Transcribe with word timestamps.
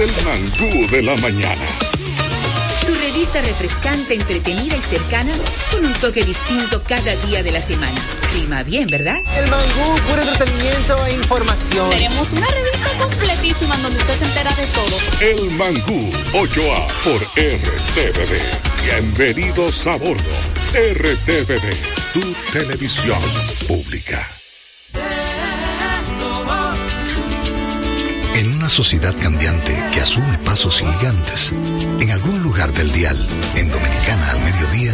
el 0.00 0.24
mangú 0.24 0.90
de 0.90 1.02
la 1.02 1.14
mañana. 1.16 1.66
Tu 2.86 2.94
revista 2.94 3.38
refrescante, 3.42 4.14
entretenida 4.14 4.74
y 4.74 4.80
cercana, 4.80 5.32
con 5.70 5.84
un 5.84 5.92
toque 5.94 6.24
distinto 6.24 6.82
cada 6.84 7.14
día 7.26 7.42
de 7.42 7.52
la 7.52 7.60
semana. 7.60 8.00
Clima 8.32 8.62
bien, 8.62 8.86
¿verdad? 8.86 9.18
El 9.36 9.50
mangú, 9.50 9.96
puro 10.08 10.22
entretenimiento 10.22 11.06
e 11.06 11.12
información. 11.12 11.90
Tenemos 11.90 12.32
una 12.32 12.46
revista 12.46 12.88
completísima 12.98 13.76
donde 13.78 13.98
usted 13.98 14.14
se 14.14 14.24
entera 14.24 14.54
de 14.54 14.66
todo. 14.68 14.96
El 15.20 15.50
mangú, 15.58 16.10
8A 16.32 16.86
por 17.04 17.20
RTVD. 17.36 18.40
Bienvenidos 18.82 19.86
a 19.86 19.96
bordo. 19.96 20.30
RTVD, 20.72 21.74
tu 22.14 22.32
televisión 22.52 23.20
pública. 23.68 24.39
sociedad 28.70 29.14
cambiante 29.20 29.84
que 29.92 30.00
asume 30.00 30.38
pasos 30.38 30.78
gigantes, 30.78 31.52
en 32.00 32.10
algún 32.12 32.40
lugar 32.40 32.72
del 32.72 32.90
dial, 32.92 33.28
en 33.56 33.68
Dominicana 33.68 34.30
al 34.30 34.40
mediodía, 34.40 34.92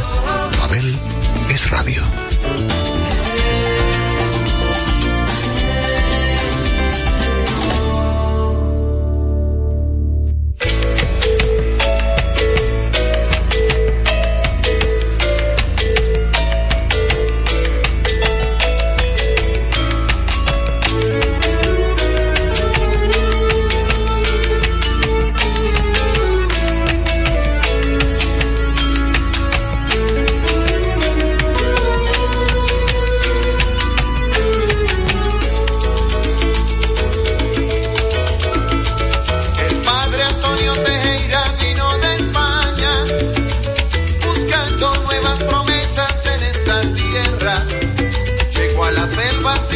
Mabel 0.58 0.98
es 1.50 1.70
radio. 1.70 2.02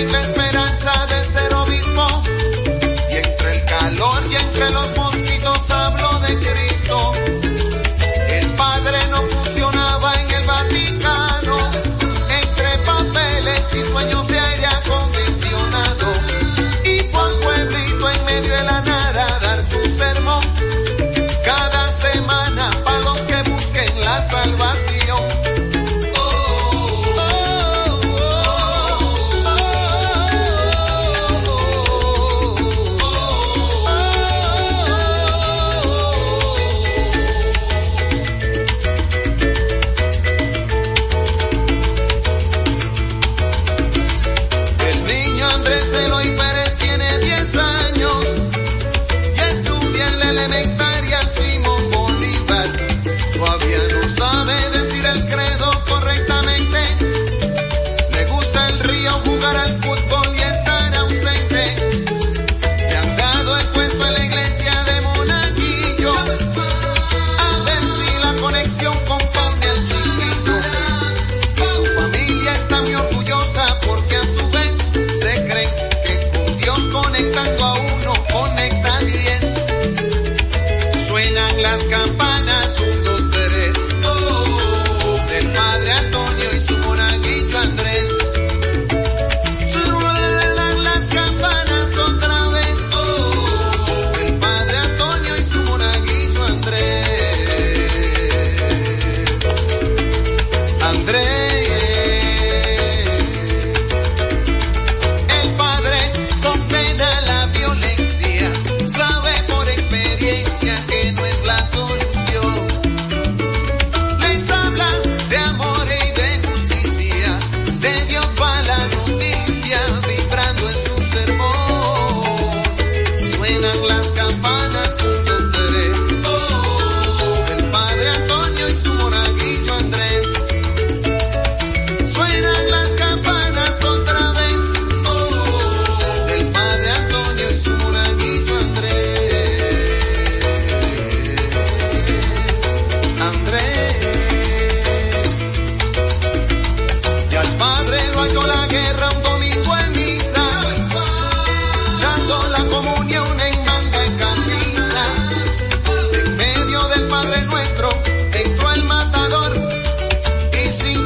nothing 0.07 0.13
less. 0.13 0.40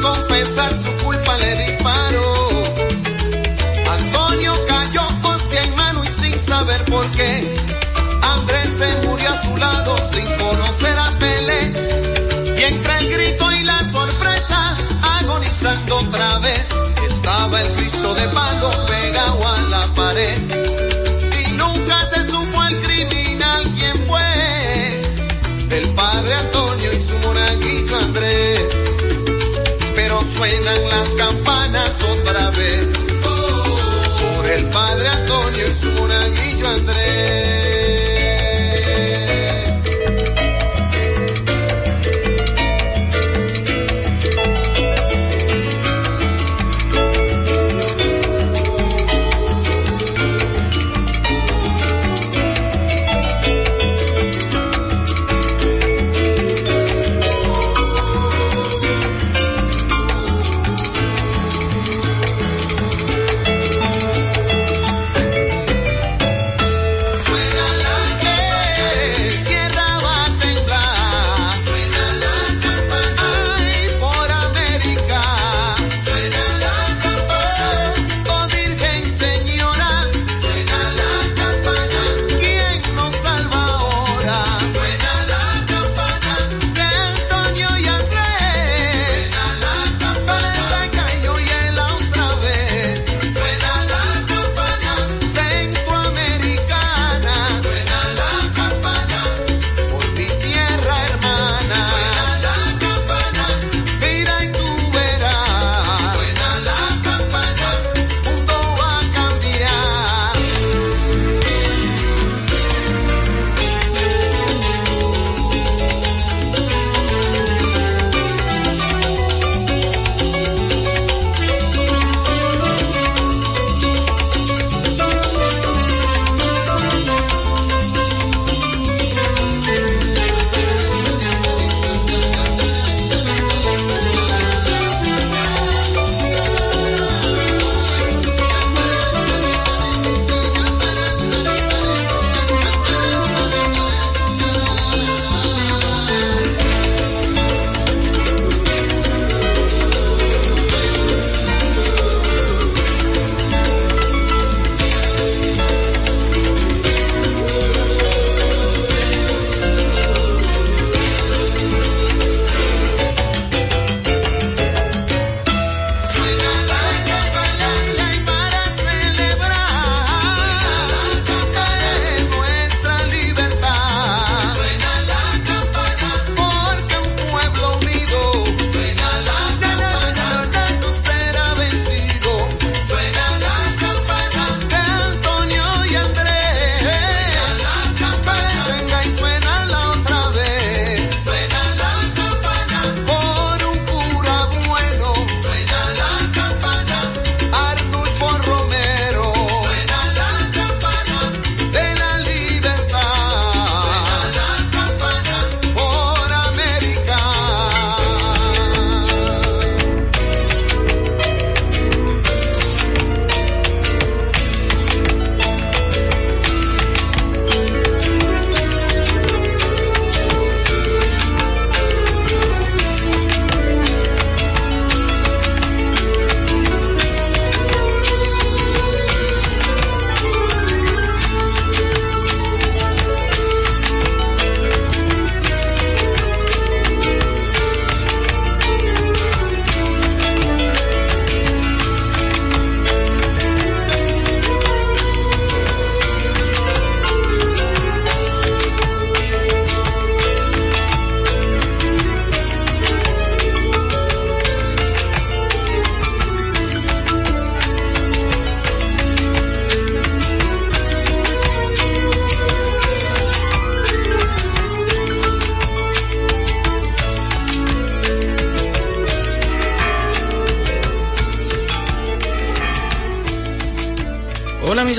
confesar 0.04 0.70
su 0.76 0.92
culpa 1.04 1.36
le 1.38 1.56
disparó. 1.64 2.28
Antonio 3.98 4.52
cayó 4.68 5.02
hostia 5.22 5.62
en 5.64 5.74
mano 5.76 6.04
y 6.04 6.08
sin 6.08 6.38
saber 6.38 6.84
por 6.84 7.10
qué. 7.12 7.54
Andrés 8.34 8.68
se 8.78 9.06
murió 9.06 9.28
a 9.32 9.42
su 9.42 9.56
lado 9.56 9.96
sin 10.12 10.26
conocer 10.36 10.96
a 10.98 11.18
Pelé. 11.18 11.62
Y 12.58 12.62
entre 12.72 12.98
el 12.98 13.06
grito 13.14 13.52
y 13.52 13.62
la 13.64 13.78
sorpresa, 13.90 14.58
agonizando 15.20 15.96
otra 15.96 16.38
vez, 16.38 16.68
estaba 17.08 17.60
el 17.62 17.68
Cristo 17.72 18.14
de 18.14 18.28
palo 18.28 18.70
pegado 18.86 19.48
a 19.48 19.60
la 19.70 19.94
pared. 19.94 20.63
suenan 30.24 30.82
las 30.88 31.08
campanas 31.10 32.02
otra 32.02 32.50
vez. 32.50 33.14
Por 33.22 34.50
el 34.50 34.64
padre 34.70 35.08
Antonio 35.08 35.64
y 35.70 35.74
su 35.74 35.92
monaguillo 35.92 36.68
Andrés. 36.68 37.63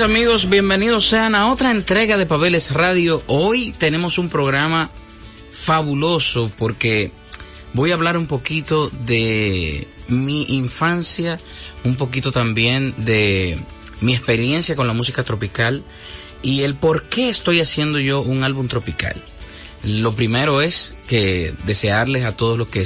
Amigos? 0.06 0.48
Bienvenidos 0.48 1.08
sean 1.08 1.34
a 1.34 1.50
otra 1.50 1.72
entrega 1.72 2.16
de 2.16 2.26
Pabeles 2.26 2.70
Radio. 2.70 3.24
Hoy 3.26 3.72
tenemos 3.72 4.18
un 4.18 4.28
programa 4.28 4.88
fabuloso 5.50 6.48
porque 6.56 7.10
voy 7.72 7.90
a 7.90 7.94
hablar 7.94 8.16
un 8.16 8.28
poquito 8.28 8.88
de 8.88 9.88
mi 10.06 10.44
infancia, 10.44 11.40
un 11.82 11.96
poquito 11.96 12.30
también 12.30 12.94
de 12.98 13.58
mi 14.00 14.14
experiencia 14.14 14.76
con 14.76 14.86
la 14.86 14.92
música 14.92 15.24
tropical 15.24 15.82
y 16.40 16.62
el 16.62 16.76
por 16.76 17.08
qué 17.08 17.28
estoy 17.28 17.58
haciendo 17.58 17.98
yo 17.98 18.20
un 18.20 18.44
álbum 18.44 18.68
tropical. 18.68 19.20
Lo 19.86 20.12
primero 20.12 20.60
es 20.62 20.96
que 21.06 21.54
desearles 21.64 22.24
a 22.24 22.36
todos 22.36 22.58
los 22.58 22.66
que 22.66 22.84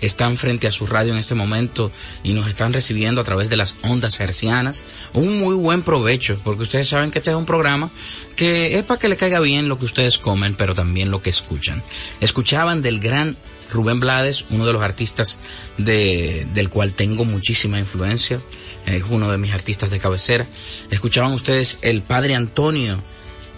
están 0.00 0.36
frente 0.36 0.68
a 0.68 0.70
su 0.70 0.86
radio 0.86 1.12
en 1.12 1.18
este 1.18 1.34
momento 1.34 1.90
y 2.22 2.34
nos 2.34 2.46
están 2.46 2.72
recibiendo 2.72 3.20
a 3.20 3.24
través 3.24 3.50
de 3.50 3.56
las 3.56 3.76
ondas 3.82 4.20
hercianas 4.20 4.84
un 5.12 5.40
muy 5.40 5.56
buen 5.56 5.82
provecho, 5.82 6.38
porque 6.44 6.62
ustedes 6.62 6.88
saben 6.88 7.10
que 7.10 7.18
este 7.18 7.32
es 7.32 7.36
un 7.36 7.46
programa 7.46 7.90
que 8.36 8.78
es 8.78 8.84
para 8.84 9.00
que 9.00 9.08
le 9.08 9.16
caiga 9.16 9.40
bien 9.40 9.68
lo 9.68 9.76
que 9.76 9.86
ustedes 9.86 10.18
comen, 10.18 10.54
pero 10.54 10.72
también 10.72 11.10
lo 11.10 11.20
que 11.20 11.30
escuchan. 11.30 11.82
Escuchaban 12.20 12.80
del 12.80 13.00
gran 13.00 13.36
Rubén 13.72 13.98
Blades, 13.98 14.44
uno 14.50 14.66
de 14.66 14.72
los 14.72 14.82
artistas 14.82 15.40
de, 15.78 16.46
del 16.54 16.70
cual 16.70 16.92
tengo 16.92 17.24
muchísima 17.24 17.80
influencia, 17.80 18.40
es 18.86 19.02
uno 19.08 19.32
de 19.32 19.38
mis 19.38 19.52
artistas 19.52 19.90
de 19.90 19.98
cabecera. 19.98 20.46
Escuchaban 20.90 21.32
ustedes 21.32 21.80
el 21.82 22.02
Padre 22.02 22.36
Antonio 22.36 23.02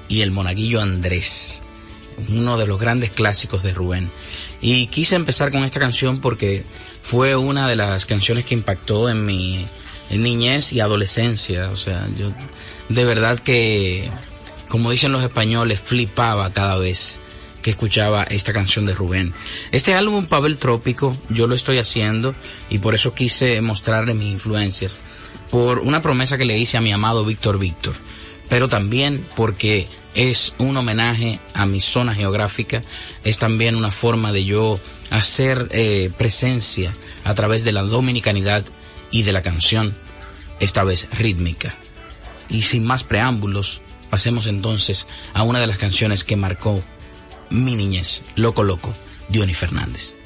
y 0.08 0.22
el 0.22 0.30
Monaguillo 0.30 0.80
Andrés, 0.80 1.64
uno 2.30 2.58
de 2.58 2.66
los 2.66 2.80
grandes 2.80 3.10
clásicos 3.10 3.62
de 3.62 3.74
Rubén. 3.74 4.10
Y 4.60 4.86
quise 4.88 5.16
empezar 5.16 5.52
con 5.52 5.64
esta 5.64 5.80
canción 5.80 6.20
porque 6.20 6.64
fue 7.02 7.36
una 7.36 7.68
de 7.68 7.76
las 7.76 8.06
canciones 8.06 8.44
que 8.44 8.54
impactó 8.54 9.08
en 9.08 9.24
mi 9.24 9.64
niñez 10.10 10.72
y 10.72 10.80
adolescencia. 10.80 11.70
O 11.70 11.76
sea, 11.76 12.08
yo 12.16 12.32
de 12.88 13.04
verdad 13.04 13.38
que, 13.38 14.10
como 14.68 14.90
dicen 14.90 15.12
los 15.12 15.22
españoles, 15.22 15.80
flipaba 15.80 16.52
cada 16.52 16.76
vez 16.76 17.20
que 17.62 17.70
escuchaba 17.70 18.22
esta 18.24 18.52
canción 18.52 18.86
de 18.86 18.94
Rubén. 18.94 19.32
Este 19.72 19.94
álbum 19.94 20.26
Pavel 20.26 20.58
Trópico 20.58 21.16
yo 21.28 21.46
lo 21.46 21.54
estoy 21.54 21.78
haciendo 21.78 22.34
y 22.70 22.78
por 22.78 22.94
eso 22.94 23.14
quise 23.14 23.60
mostrarle 23.60 24.14
mis 24.14 24.32
influencias 24.32 25.00
por 25.50 25.80
una 25.80 26.02
promesa 26.02 26.38
que 26.38 26.44
le 26.44 26.58
hice 26.58 26.76
a 26.76 26.80
mi 26.80 26.92
amado 26.92 27.24
Víctor 27.24 27.58
Víctor, 27.58 27.94
pero 28.48 28.68
también 28.68 29.24
porque 29.34 29.88
es 30.18 30.52
un 30.58 30.76
homenaje 30.76 31.38
a 31.54 31.64
mi 31.64 31.78
zona 31.78 32.12
geográfica, 32.12 32.82
es 33.22 33.38
también 33.38 33.76
una 33.76 33.92
forma 33.92 34.32
de 34.32 34.44
yo 34.44 34.80
hacer 35.10 35.68
eh, 35.70 36.10
presencia 36.18 36.92
a 37.22 37.34
través 37.34 37.62
de 37.62 37.70
la 37.70 37.82
dominicanidad 37.82 38.64
y 39.12 39.22
de 39.22 39.32
la 39.32 39.42
canción, 39.42 39.96
esta 40.58 40.82
vez 40.82 41.08
rítmica. 41.16 41.72
Y 42.48 42.62
sin 42.62 42.84
más 42.84 43.04
preámbulos, 43.04 43.80
pasemos 44.10 44.48
entonces 44.48 45.06
a 45.34 45.44
una 45.44 45.60
de 45.60 45.68
las 45.68 45.78
canciones 45.78 46.24
que 46.24 46.34
marcó 46.34 46.82
mi 47.50 47.76
niñez, 47.76 48.24
Loco 48.34 48.64
Loco, 48.64 48.92
Diony 49.28 49.54
Fernández. 49.54 50.16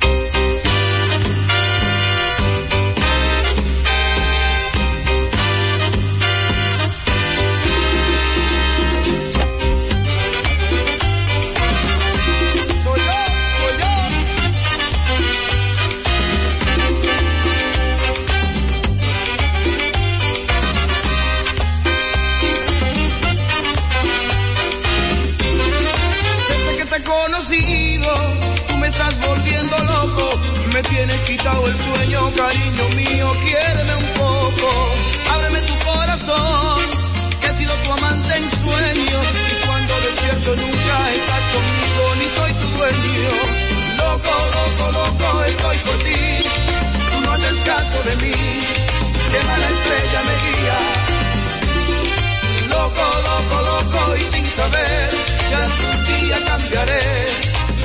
El 31.73 31.79
sueño, 31.79 32.21
cariño 32.37 32.89
mío, 32.97 33.27
quiéreme 33.45 33.95
un 33.97 34.09
poco. 34.21 34.69
Ábreme 35.35 35.61
tu 35.63 35.77
corazón, 35.91 36.85
que 37.41 37.47
he 37.47 37.55
sido 37.55 37.75
tu 37.85 37.93
amante 37.93 38.37
en 38.37 38.51
sueño. 38.51 39.19
Y 39.53 39.67
cuando 39.67 39.95
despierto 40.07 40.57
nunca 40.57 40.97
estás 41.19 41.45
conmigo, 41.55 42.03
ni 42.19 42.29
soy 42.37 42.53
tu 42.61 42.69
dueño. 42.77 43.33
Loco, 44.03 44.35
loco, 44.57 44.85
loco, 44.99 45.45
estoy 45.45 45.79
por 45.79 45.97
ti. 46.07 46.23
Tú 47.11 47.21
no 47.25 47.33
haces 47.33 47.59
caso 47.65 47.99
de 48.09 48.17
mí, 48.23 48.37
que 49.31 49.39
mala 49.49 49.69
estrella 49.77 50.21
me 50.29 50.35
guía. 50.45 50.79
Loco, 52.75 53.07
loco, 53.29 53.57
loco, 53.71 54.17
y 54.17 54.25
sin 54.31 54.47
saber 54.47 55.11
que 55.49 55.55
algún 55.55 55.99
día 56.11 56.37
cambiaré 56.47 57.05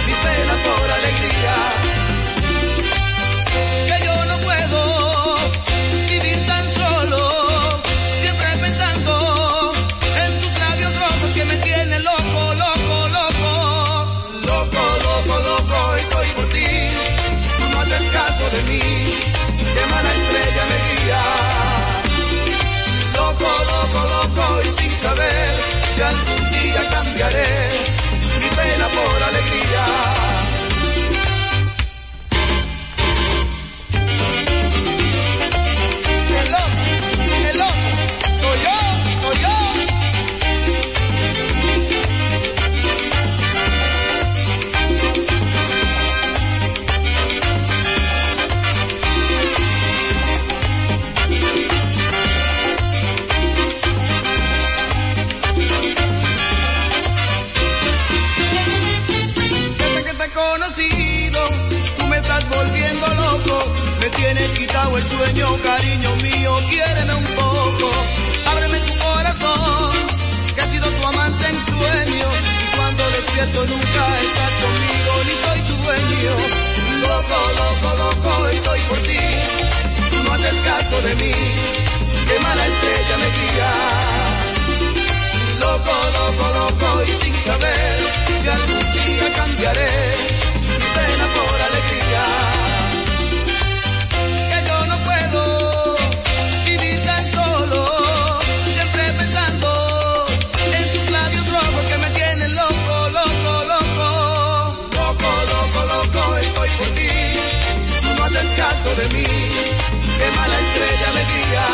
mi 0.08 0.14
pena 0.14 0.54
por 0.66 0.92
alegría 0.92 1.97
cambiaré 27.18 27.57
tienes 64.18 64.52
quitado 64.54 64.98
el 64.98 65.04
sueño, 65.04 65.48
cariño 65.64 66.16
mío, 66.18 66.60
quiéreme 66.70 67.14
un 67.14 67.24
poco. 67.24 67.92
Ábreme 68.52 68.80
tu 68.80 68.98
corazón, 68.98 69.92
que 70.56 70.62
ha 70.62 70.68
sido 70.68 70.90
tu 70.90 71.08
amante 71.08 71.48
en 71.48 71.66
sueño. 71.66 72.28
Y 72.64 72.76
cuando 72.76 73.10
despierto 73.12 73.66
nunca 73.68 74.04
estás 74.26 74.54
conmigo, 74.64 75.12
ni 75.28 75.36
soy 75.44 75.60
tu 75.68 75.76
dueño. 75.84 76.34
Loco, 77.08 77.38
loco, 77.62 77.90
loco, 78.04 78.48
estoy 78.50 78.80
por 78.90 78.98
ti. 78.98 79.20
Tú 80.12 80.24
no 80.24 80.34
haces 80.34 80.60
caso 80.66 81.02
de 81.02 81.16
mí, 81.16 81.34
qué 82.28 82.40
mala 82.40 82.66
estrella 82.66 83.16
me 83.22 83.30
guía. 83.38 83.72
Loco, 85.60 85.96
loco, 86.18 86.46
loco, 86.60 87.04
y 87.04 87.12
sin 87.24 87.36
saber 87.46 88.00
si 88.42 88.48
algún 88.50 88.94
día 88.94 89.34
cambiaré 89.36 89.92
mi 90.62 90.78
pena 90.96 91.26
por 91.36 91.62
alegría. 91.70 92.57
Qué 109.10 110.28
mala 110.36 110.58
estrella 110.60 111.10
me 111.16 111.24
guía. 111.32 111.66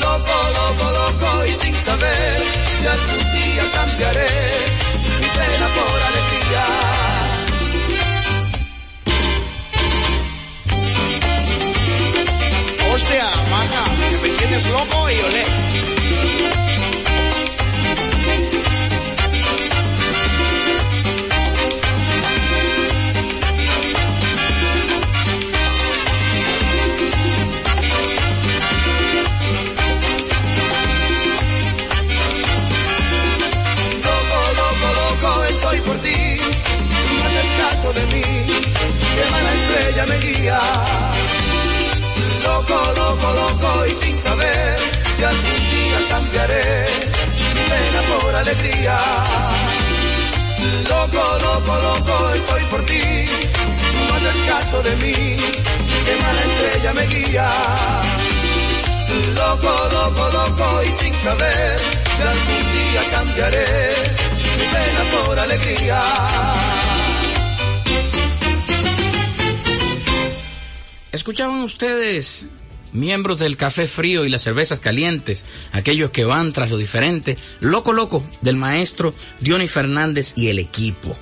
Loco, 0.00 0.36
loco, 0.58 0.86
loco 0.90 1.46
y 1.46 1.52
sin 1.52 1.74
saber 1.76 2.42
si 2.80 2.86
algún 2.86 3.32
día 3.32 3.64
cambiaré 3.74 4.30
mi 5.20 5.28
pena 5.38 5.66
por 5.76 5.98
alegría. 6.10 6.64
Hostia, 12.94 13.26
maja, 13.50 13.84
me 14.22 14.28
tienes 14.30 14.66
loco 14.66 15.10
y 15.10 15.18
olé. 15.28 15.44
Alegría. 40.02 40.58
Loco, 42.44 42.92
loco, 42.96 43.32
loco 43.32 43.86
y 43.86 43.94
sin 43.94 44.18
saber 44.18 44.78
si 45.14 45.24
algún 45.24 45.70
día 45.70 45.98
cambiaré 46.08 46.86
mi 47.54 47.62
pena 47.70 48.00
por 48.10 48.34
alegría. 48.34 48.96
Loco, 50.88 51.38
loco, 51.46 51.78
loco, 51.78 52.30
estoy 52.34 52.64
por 52.64 52.84
ti, 52.86 53.24
no 54.08 54.14
haces 54.14 54.36
caso 54.48 54.82
de 54.82 54.96
mí, 54.96 55.12
que 56.04 56.14
mala 56.22 56.42
estrella 56.48 56.92
me 56.94 57.06
guía. 57.06 57.48
Loco, 59.34 59.72
loco, 59.92 60.30
loco 60.30 60.82
y 60.82 60.92
sin 60.92 61.14
saber 61.14 61.78
si 62.16 62.22
algún 62.22 62.72
día 62.72 63.02
cambiaré 63.10 63.94
mi 64.56 64.64
pena 64.74 65.26
por 65.26 65.38
alegría. 65.38 66.00
Escuchaban 71.12 71.60
ustedes, 71.60 72.46
miembros 72.94 73.38
del 73.38 73.58
café 73.58 73.86
frío 73.86 74.24
y 74.24 74.30
las 74.30 74.40
cervezas 74.40 74.80
calientes, 74.80 75.44
aquellos 75.72 76.10
que 76.10 76.24
van 76.24 76.54
tras 76.54 76.70
lo 76.70 76.78
diferente, 76.78 77.36
loco 77.60 77.92
loco 77.92 78.24
del 78.40 78.56
maestro 78.56 79.14
Diony 79.40 79.68
Fernández 79.68 80.32
y 80.36 80.48
el 80.48 80.58
equipo. 80.58 81.14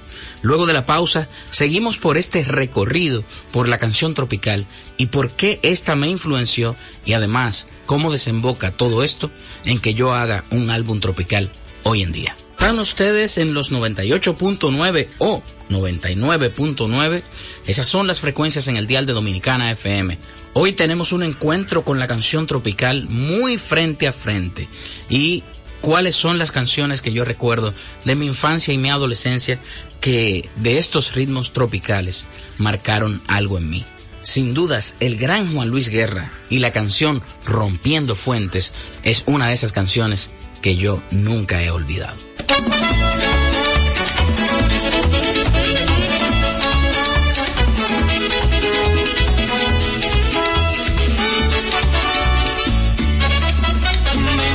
Luego 0.42 0.66
de 0.66 0.74
la 0.74 0.86
pausa, 0.86 1.28
seguimos 1.50 1.98
por 1.98 2.18
este 2.18 2.44
recorrido 2.44 3.24
por 3.52 3.66
la 3.66 3.78
canción 3.78 4.14
tropical 4.14 4.64
y 4.96 5.06
por 5.06 5.32
qué 5.32 5.58
esta 5.64 5.96
me 5.96 6.08
influenció 6.08 6.76
y 7.04 7.14
además 7.14 7.66
cómo 7.86 8.12
desemboca 8.12 8.70
todo 8.70 9.02
esto 9.02 9.28
en 9.64 9.80
que 9.80 9.94
yo 9.94 10.14
haga 10.14 10.44
un 10.50 10.70
álbum 10.70 11.00
tropical 11.00 11.50
hoy 11.82 12.02
en 12.02 12.12
día. 12.12 12.36
Están 12.60 12.78
ustedes 12.78 13.38
en 13.38 13.54
los 13.54 13.72
98.9 13.72 15.08
o 15.16 15.42
99.9. 15.70 17.22
Esas 17.66 17.88
son 17.88 18.06
las 18.06 18.20
frecuencias 18.20 18.68
en 18.68 18.76
el 18.76 18.86
dial 18.86 19.06
de 19.06 19.14
Dominicana 19.14 19.70
FM. 19.70 20.18
Hoy 20.52 20.72
tenemos 20.74 21.12
un 21.12 21.22
encuentro 21.22 21.86
con 21.86 21.98
la 21.98 22.06
canción 22.06 22.46
tropical 22.46 23.06
muy 23.08 23.56
frente 23.56 24.06
a 24.06 24.12
frente. 24.12 24.68
Y 25.08 25.42
cuáles 25.80 26.14
son 26.14 26.36
las 26.36 26.52
canciones 26.52 27.00
que 27.00 27.14
yo 27.14 27.24
recuerdo 27.24 27.72
de 28.04 28.14
mi 28.14 28.26
infancia 28.26 28.74
y 28.74 28.78
mi 28.78 28.90
adolescencia 28.90 29.58
que 30.02 30.46
de 30.56 30.76
estos 30.76 31.14
ritmos 31.14 31.54
tropicales 31.54 32.26
marcaron 32.58 33.22
algo 33.26 33.56
en 33.56 33.70
mí. 33.70 33.86
Sin 34.22 34.52
dudas, 34.52 34.96
el 35.00 35.16
gran 35.16 35.50
Juan 35.54 35.70
Luis 35.70 35.88
Guerra 35.88 36.30
y 36.50 36.58
la 36.58 36.72
canción 36.72 37.22
Rompiendo 37.46 38.14
Fuentes 38.14 38.74
es 39.02 39.24
una 39.24 39.48
de 39.48 39.54
esas 39.54 39.72
canciones 39.72 40.30
que 40.60 40.76
yo 40.76 41.02
nunca 41.10 41.64
he 41.64 41.70
olvidado. 41.70 42.29
Mi 42.50 42.56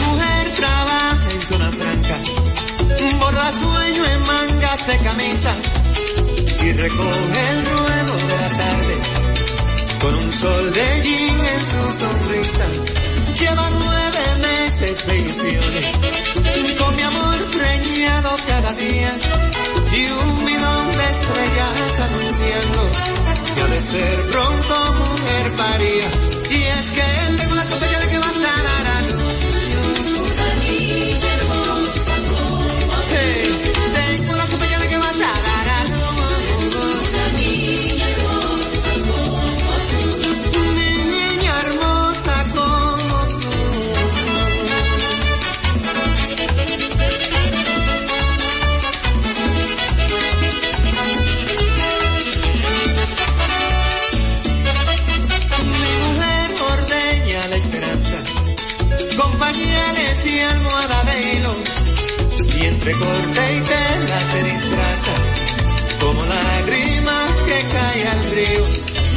mujer 0.05 0.45
trabaja 0.57 1.31
en 1.31 1.41
zona 1.41 1.71
franca, 1.71 2.15
borda 3.19 3.51
sueño 3.53 4.05
en 4.05 4.21
mangas 4.21 4.87
de 4.87 4.97
camisa. 4.97 5.53
Y 6.63 6.71
recoge 6.73 7.51
el 7.51 7.65
ruedo 7.65 8.13
de 8.27 8.35
la 8.41 8.49
tarde. 8.57 8.95
Con 10.01 10.15
un 10.15 10.31
sol 10.31 10.73
de 10.73 11.01
jean 11.01 11.39
en 11.39 11.65
su 11.65 11.91
sonrisa. 11.99 12.65
Lleva 13.39 13.69
nueve 13.69 14.04
con 16.77 16.95
mi 16.95 17.01
amor 17.01 17.37
preñado 17.51 18.35
cada 18.45 18.73
día 18.73 19.11
y 19.93 20.11
un 20.11 20.45
bidón 20.45 20.87
de 20.91 21.03
estrellas 21.11 21.99
anunciando 22.01 22.91
que 23.55 23.61
ha 23.61 23.67
de 23.67 23.79
ser 23.79 24.27
pronto 24.27 24.93
mujer 24.99 25.55
paría. 25.55 26.24
Recorta 62.85 63.51
y 63.51 63.61
tela 63.61 64.19
se 64.19 64.43
disfraza, 64.43 65.13
como 65.99 66.23
lágrimas 66.23 67.31
que 67.47 67.65
cae 67.73 68.07
al 68.09 68.23
río. 68.25 68.63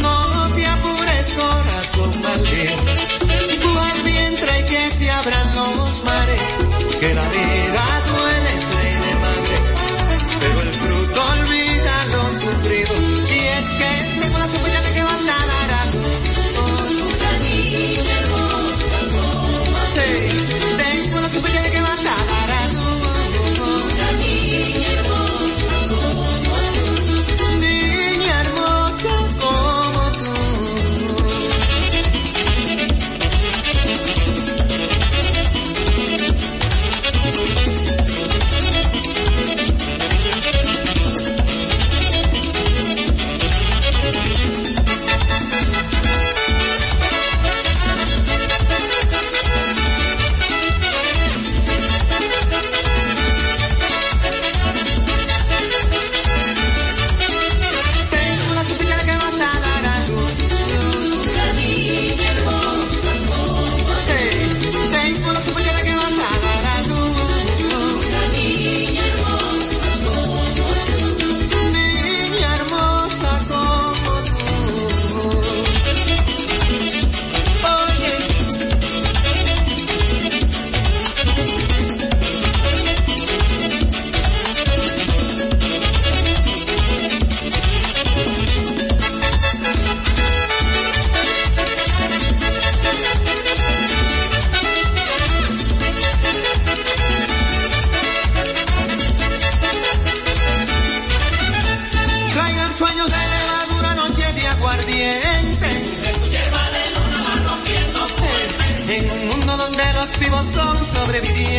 No 0.01 0.55
te 0.57 0.67
apures, 0.67 1.35
corazón 1.37 2.23
maldito. 2.23 2.88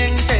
gente 0.09 0.38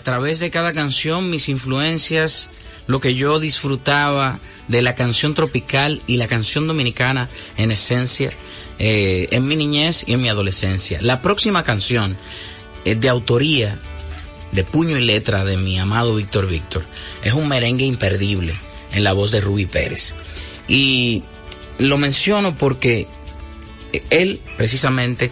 a 0.00 0.02
través 0.02 0.38
de 0.38 0.50
cada 0.50 0.72
canción 0.72 1.28
mis 1.28 1.50
influencias, 1.50 2.48
lo 2.86 3.00
que 3.00 3.14
yo 3.14 3.38
disfrutaba 3.38 4.40
de 4.66 4.80
la 4.80 4.94
canción 4.94 5.34
tropical 5.34 6.00
y 6.06 6.16
la 6.16 6.26
canción 6.26 6.66
dominicana 6.66 7.28
en 7.58 7.70
esencia 7.70 8.30
eh, 8.78 9.28
en 9.30 9.46
mi 9.46 9.56
niñez 9.56 10.04
y 10.06 10.14
en 10.14 10.22
mi 10.22 10.30
adolescencia. 10.30 11.02
La 11.02 11.20
próxima 11.20 11.64
canción 11.64 12.16
es 12.86 12.98
de 12.98 13.10
autoría 13.10 13.78
de 14.52 14.64
puño 14.64 14.96
y 14.96 15.02
letra 15.02 15.44
de 15.44 15.58
mi 15.58 15.78
amado 15.78 16.14
Víctor 16.14 16.46
Víctor. 16.46 16.82
Es 17.22 17.34
un 17.34 17.46
merengue 17.46 17.84
imperdible 17.84 18.54
en 18.94 19.04
la 19.04 19.12
voz 19.12 19.32
de 19.32 19.42
Ruby 19.42 19.66
Pérez. 19.66 20.14
Y 20.66 21.24
lo 21.76 21.98
menciono 21.98 22.56
porque 22.56 23.06
él 24.08 24.40
precisamente 24.56 25.30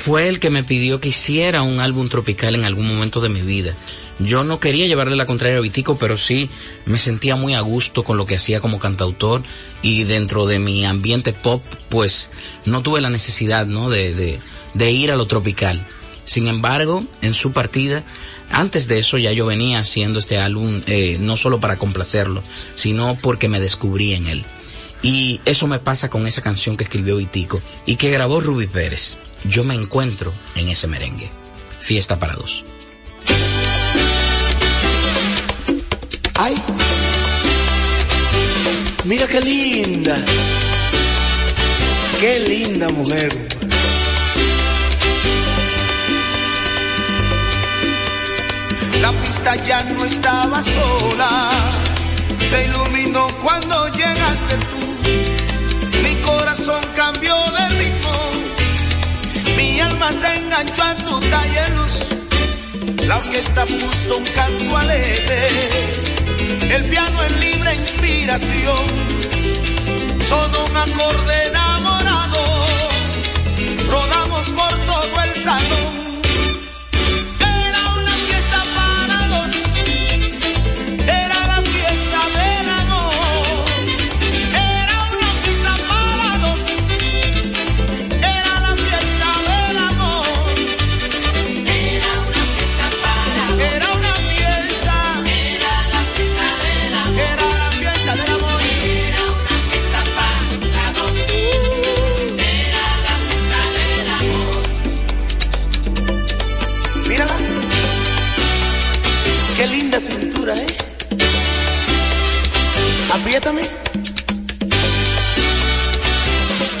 fue 0.00 0.28
el 0.28 0.40
que 0.40 0.50
me 0.50 0.64
pidió 0.64 0.98
que 0.98 1.10
hiciera 1.10 1.62
un 1.62 1.78
álbum 1.80 2.08
tropical 2.08 2.54
en 2.54 2.64
algún 2.64 2.88
momento 2.88 3.20
de 3.20 3.28
mi 3.28 3.42
vida. 3.42 3.74
Yo 4.20 4.44
no 4.44 4.60
quería 4.60 4.86
llevarle 4.86 5.16
la 5.16 5.24
contraria 5.24 5.56
a 5.56 5.62
Vitico, 5.62 5.96
pero 5.96 6.18
sí 6.18 6.50
me 6.84 6.98
sentía 6.98 7.36
muy 7.36 7.54
a 7.54 7.60
gusto 7.60 8.04
con 8.04 8.18
lo 8.18 8.26
que 8.26 8.36
hacía 8.36 8.60
como 8.60 8.78
cantautor 8.78 9.42
y 9.80 10.04
dentro 10.04 10.46
de 10.46 10.58
mi 10.58 10.84
ambiente 10.84 11.32
pop, 11.32 11.62
pues 11.88 12.28
no 12.66 12.82
tuve 12.82 13.00
la 13.00 13.08
necesidad, 13.08 13.66
¿no? 13.66 13.88
De, 13.88 14.38
ir 14.76 15.10
a 15.10 15.16
lo 15.16 15.26
tropical. 15.26 15.84
Sin 16.24 16.48
embargo, 16.48 17.02
en 17.22 17.32
su 17.32 17.52
partida, 17.52 18.04
antes 18.50 18.88
de 18.88 18.98
eso 18.98 19.16
ya 19.16 19.32
yo 19.32 19.46
venía 19.46 19.78
haciendo 19.78 20.18
este 20.18 20.38
álbum 20.38 20.82
eh, 20.86 21.16
no 21.18 21.38
solo 21.38 21.58
para 21.58 21.78
complacerlo, 21.78 22.42
sino 22.74 23.16
porque 23.22 23.48
me 23.48 23.58
descubrí 23.58 24.12
en 24.12 24.26
él. 24.26 24.44
Y 25.02 25.40
eso 25.46 25.66
me 25.66 25.78
pasa 25.78 26.10
con 26.10 26.26
esa 26.26 26.42
canción 26.42 26.76
que 26.76 26.84
escribió 26.84 27.16
Vitico 27.16 27.62
y 27.86 27.96
que 27.96 28.10
grabó 28.10 28.40
Ruby 28.40 28.66
Pérez. 28.66 29.16
Yo 29.44 29.64
me 29.64 29.74
encuentro 29.74 30.30
en 30.56 30.68
ese 30.68 30.88
merengue. 30.88 31.30
Fiesta 31.80 32.18
para 32.18 32.34
dos. 32.34 32.64
Ay, 36.42 36.54
mira 39.04 39.26
qué 39.26 39.42
linda, 39.42 40.16
qué 42.18 42.40
linda 42.40 42.88
mujer. 42.88 43.30
La 49.02 49.12
pista 49.12 49.54
ya 49.56 49.82
no 49.82 50.02
estaba 50.06 50.62
sola, 50.62 51.50
se 52.48 52.64
iluminó 52.64 53.28
cuando 53.42 53.88
llegaste 53.88 54.54
tú. 54.70 54.82
Mi 56.02 56.14
corazón 56.22 56.82
cambió 56.96 57.34
de 57.58 57.68
ritmo, 57.80 58.16
mi 59.58 59.78
alma 59.80 60.10
se 60.10 60.36
enganchó 60.36 60.84
a 60.84 60.94
tu 60.94 61.20
talle 61.20 61.68
luz. 61.76 62.06
La 63.06 63.18
orquesta 63.18 63.66
puso 63.66 64.16
un 64.16 64.24
canto 64.24 64.78
alegre 64.78 65.48
el 66.74 66.84
piano 66.88 67.24
en 67.24 67.40
libre 67.40 67.74
inspiración, 67.74 68.86
sonó 70.20 70.64
un 70.64 70.76
acorde 70.76 71.46
enamorado, 71.46 72.38
rodamos 73.88 74.48
por 74.50 74.86
todo 74.86 75.22
el 75.24 75.34
salón 75.42 75.99
Apriétame. 113.40 113.62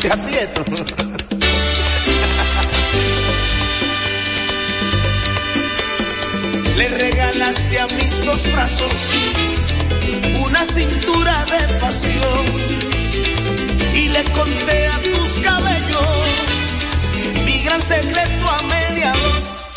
Te 0.02 0.12
aprieto. 0.12 0.64
Le 6.76 6.88
regalaste 6.88 7.78
a 7.78 7.86
mis 7.86 8.24
dos 8.26 8.52
brazos 8.52 8.92
una 10.46 10.64
cintura 10.66 11.44
de 11.44 11.74
pasión 11.78 12.46
y 13.94 14.08
le 14.08 14.24
conté 14.32 14.86
a 14.86 15.00
tus 15.00 15.38
cabellos 15.42 16.26
mi 17.46 17.62
gran 17.62 17.80
secreto 17.80 18.50
a 18.50 18.62
media 18.62 19.12
voz 19.12 19.69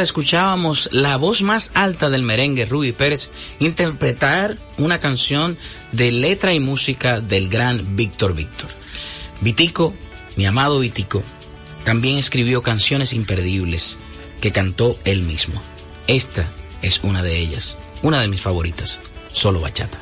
escuchábamos 0.00 0.88
la 0.92 1.16
voz 1.16 1.42
más 1.42 1.72
alta 1.74 2.08
del 2.08 2.22
merengue, 2.22 2.66
Ruby 2.66 2.92
Pérez, 2.92 3.30
interpretar 3.60 4.56
una 4.78 4.98
canción 4.98 5.58
de 5.92 6.10
letra 6.10 6.52
y 6.54 6.60
música 6.60 7.20
del 7.20 7.48
gran 7.48 7.96
Víctor 7.96 8.34
Víctor. 8.34 8.70
Vitico, 9.40 9.94
mi 10.36 10.46
amado 10.46 10.78
Vitico, 10.78 11.22
también 11.84 12.16
escribió 12.16 12.62
canciones 12.62 13.12
imperdibles 13.12 13.98
que 14.40 14.52
cantó 14.52 14.98
él 15.04 15.22
mismo. 15.22 15.62
Esta 16.06 16.50
es 16.82 17.00
una 17.02 17.22
de 17.22 17.38
ellas, 17.38 17.78
una 18.02 18.20
de 18.20 18.28
mis 18.28 18.40
favoritas, 18.40 19.00
solo 19.32 19.60
bachata. 19.60 20.01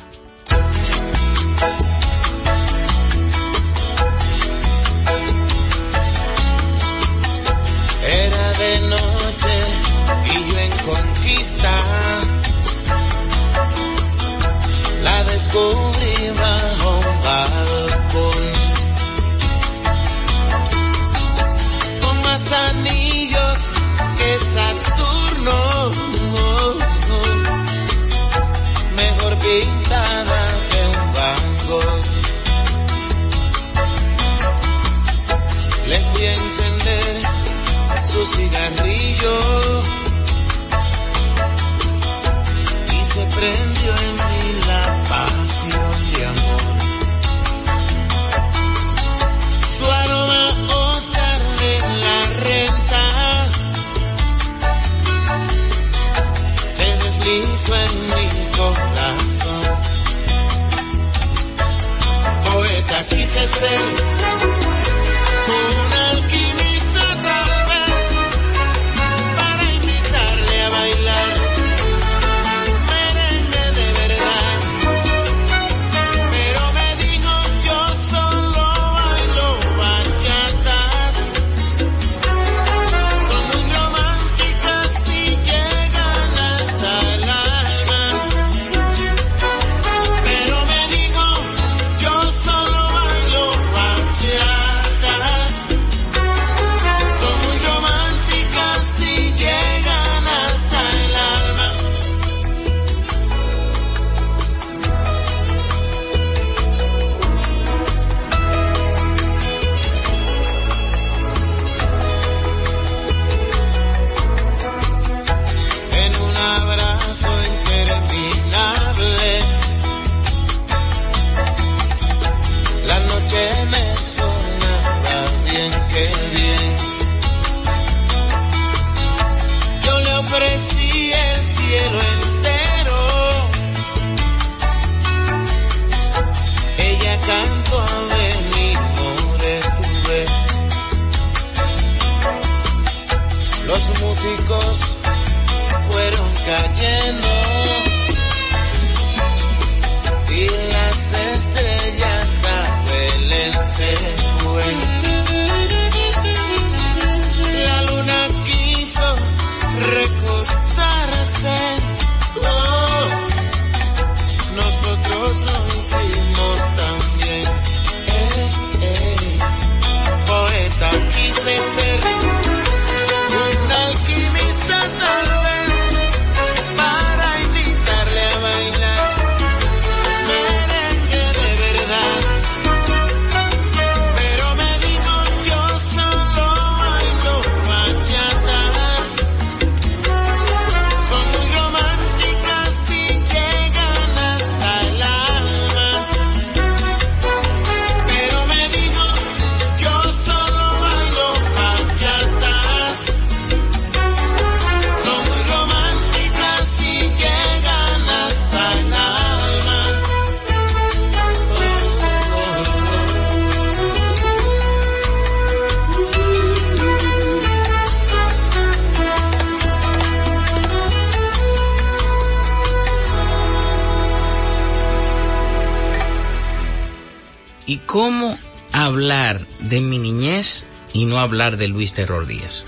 hablar 231.21 231.57
de 231.57 231.67
Luis 231.67 231.93
Terror 231.93 232.27
Díaz. 232.27 232.65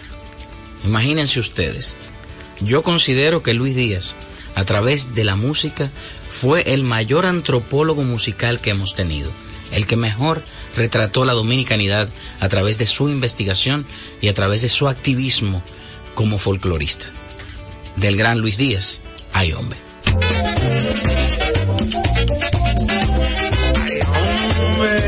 Imagínense 0.84 1.39
ustedes, 1.39 1.96
yo 2.62 2.84
considero 2.84 3.44
que 3.44 3.54
Luis 3.54 3.76
Díaz, 3.76 4.13
a 4.56 4.66
través 4.66 5.16
de 5.16 5.24
la 5.24 5.36
música, 5.36 5.92
fue 6.30 6.74
el 6.74 6.84
mayor 6.84 7.26
antropólogo 7.26 8.04
musical 8.04 8.60
que 8.60 8.72
hemos 8.72 8.96
tenido, 8.96 9.32
el 9.72 9.88
que 9.88 9.96
mejor 9.96 10.44
retrató 10.76 11.26
la 11.26 11.34
dominicanidad 11.34 12.10
a 12.39 12.50
través 12.50 12.78
de 12.78 12.86
su 12.86 13.10
investigación 13.10 13.86
y 14.22 14.28
a 14.28 14.34
través 14.34 14.62
de 14.62 14.70
su 14.70 14.88
activismo 14.88 15.62
como 16.16 16.38
folclorista. 16.38 17.08
Del 17.96 18.18
gran 18.18 18.39
Luis 18.39 18.58
Díaz, 18.58 19.02
hay 19.32 19.54
hombre. 19.54 19.80
Ay, 23.76 24.00
hombre. 24.58 25.03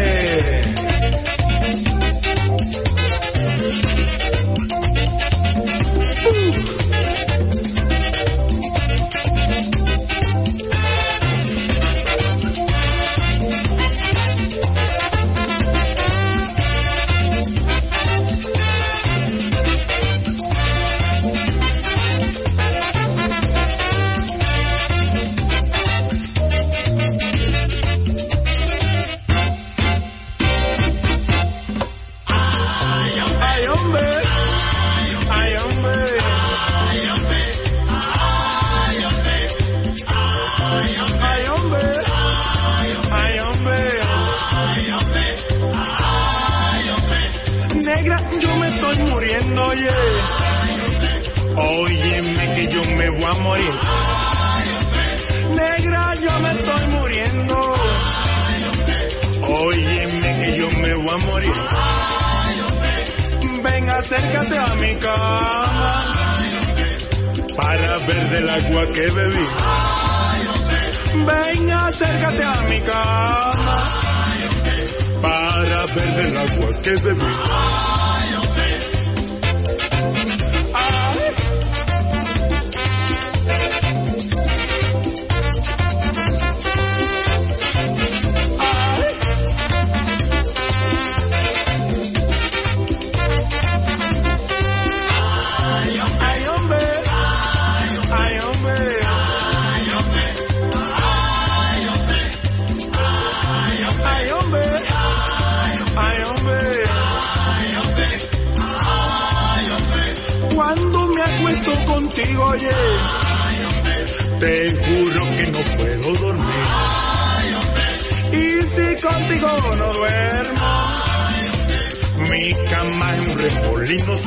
Mi 122.45 122.53
cama 122.69 123.15
es 123.15 123.27
un 123.27 123.37
remolino, 123.39 124.17
sí. 124.17 124.23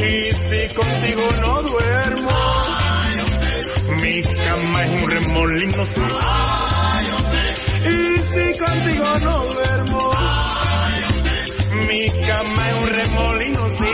Y 0.00 0.32
si 0.32 0.74
contigo 0.74 1.28
no 1.42 1.62
duermo, 1.62 2.36
mi 4.00 4.22
cama 4.22 4.84
es 4.84 4.90
un 5.02 5.10
remolino, 5.10 5.84
sí. 5.84 5.92
Y 7.84 7.96
si 8.32 8.58
contigo 8.58 9.08
no 9.22 9.44
duermo, 9.44 10.10
mi 11.86 12.02
cama 12.26 12.62
es 12.64 12.74
un 12.82 12.88
remolino, 12.88 13.70
sí. 13.70 13.92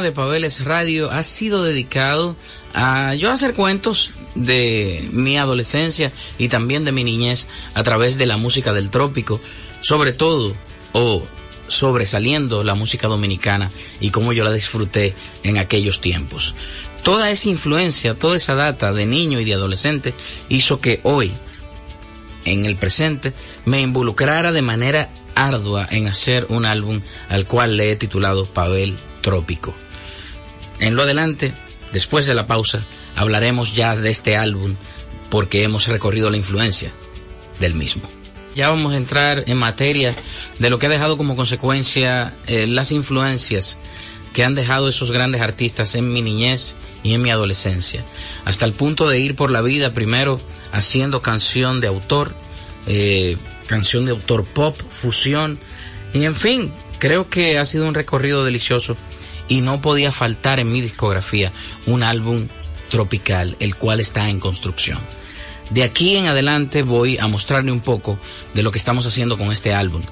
De 0.00 0.12
Pabeles 0.12 0.64
Radio 0.64 1.10
ha 1.10 1.22
sido 1.22 1.62
dedicado 1.62 2.36
a 2.74 3.14
yo 3.14 3.30
hacer 3.30 3.54
cuentos 3.54 4.12
de 4.34 5.08
mi 5.12 5.36
adolescencia 5.36 6.12
y 6.38 6.48
también 6.48 6.84
de 6.84 6.92
mi 6.92 7.04
niñez 7.04 7.46
a 7.74 7.82
través 7.82 8.18
de 8.18 8.26
la 8.26 8.36
música 8.36 8.72
del 8.72 8.90
trópico, 8.90 9.40
sobre 9.80 10.12
todo 10.12 10.54
o 10.92 11.22
sobresaliendo 11.66 12.64
la 12.64 12.74
música 12.74 13.08
dominicana 13.08 13.70
y 14.00 14.10
cómo 14.10 14.32
yo 14.32 14.44
la 14.44 14.52
disfruté 14.52 15.14
en 15.42 15.58
aquellos 15.58 16.00
tiempos. 16.00 16.54
Toda 17.02 17.30
esa 17.30 17.48
influencia, 17.48 18.14
toda 18.14 18.36
esa 18.36 18.54
data 18.54 18.92
de 18.92 19.06
niño 19.06 19.40
y 19.40 19.44
de 19.44 19.54
adolescente 19.54 20.14
hizo 20.48 20.80
que 20.80 21.00
hoy, 21.02 21.32
en 22.44 22.66
el 22.66 22.76
presente, 22.76 23.32
me 23.64 23.80
involucrara 23.80 24.52
de 24.52 24.62
manera 24.62 25.10
ardua 25.34 25.86
en 25.90 26.06
hacer 26.06 26.46
un 26.50 26.66
álbum 26.66 27.00
al 27.28 27.46
cual 27.46 27.76
le 27.76 27.92
he 27.92 27.96
titulado 27.96 28.44
Pavel 28.46 28.96
Trópico. 29.22 29.74
En 30.80 30.96
lo 30.96 31.02
adelante, 31.02 31.52
después 31.92 32.26
de 32.26 32.34
la 32.34 32.46
pausa, 32.46 32.80
hablaremos 33.14 33.76
ya 33.76 33.94
de 33.96 34.10
este 34.10 34.36
álbum 34.36 34.74
porque 35.30 35.62
hemos 35.62 35.86
recorrido 35.86 36.30
la 36.30 36.38
influencia 36.38 36.90
del 37.60 37.74
mismo. 37.74 38.08
Ya 38.56 38.68
vamos 38.68 38.92
a 38.92 38.96
entrar 38.96 39.44
en 39.46 39.58
materia 39.58 40.12
de 40.58 40.70
lo 40.70 40.78
que 40.78 40.86
ha 40.86 40.90
dejado 40.90 41.16
como 41.16 41.36
consecuencia 41.36 42.34
eh, 42.46 42.66
las 42.66 42.90
influencias 42.90 43.78
que 44.32 44.44
han 44.44 44.54
dejado 44.54 44.88
esos 44.88 45.12
grandes 45.12 45.40
artistas 45.40 45.94
en 45.94 46.08
mi 46.08 46.22
niñez 46.22 46.74
y 47.02 47.14
en 47.14 47.22
mi 47.22 47.30
adolescencia, 47.30 48.04
hasta 48.44 48.66
el 48.66 48.72
punto 48.72 49.08
de 49.08 49.18
ir 49.18 49.34
por 49.34 49.50
la 49.50 49.62
vida 49.62 49.94
primero 49.94 50.40
haciendo 50.72 51.22
canción 51.22 51.80
de 51.80 51.88
autor, 51.88 52.34
eh, 52.86 53.36
canción 53.66 54.04
de 54.04 54.12
autor 54.12 54.44
pop, 54.44 54.76
fusión, 54.76 55.58
y 56.12 56.24
en 56.24 56.34
fin, 56.34 56.72
creo 56.98 57.28
que 57.28 57.58
ha 57.58 57.64
sido 57.64 57.88
un 57.88 57.94
recorrido 57.94 58.44
delicioso 58.44 58.96
y 59.50 59.60
no 59.60 59.82
podía 59.82 60.12
faltar 60.12 60.60
en 60.60 60.72
mi 60.72 60.80
discografía 60.80 61.52
un 61.84 62.02
álbum 62.02 62.46
tropical, 62.88 63.56
el 63.60 63.74
cual 63.74 64.00
está 64.00 64.30
en 64.30 64.40
construcción. 64.40 64.98
De 65.68 65.82
aquí 65.82 66.16
en 66.16 66.26
adelante 66.26 66.82
voy 66.82 67.18
a 67.18 67.26
mostrarle 67.26 67.70
un 67.70 67.80
poco 67.80 68.18
de 68.54 68.62
lo 68.62 68.70
que 68.70 68.78
estamos 68.78 69.06
haciendo 69.06 69.36
con 69.36 69.52
este 69.52 69.74
álbum. 69.74 70.02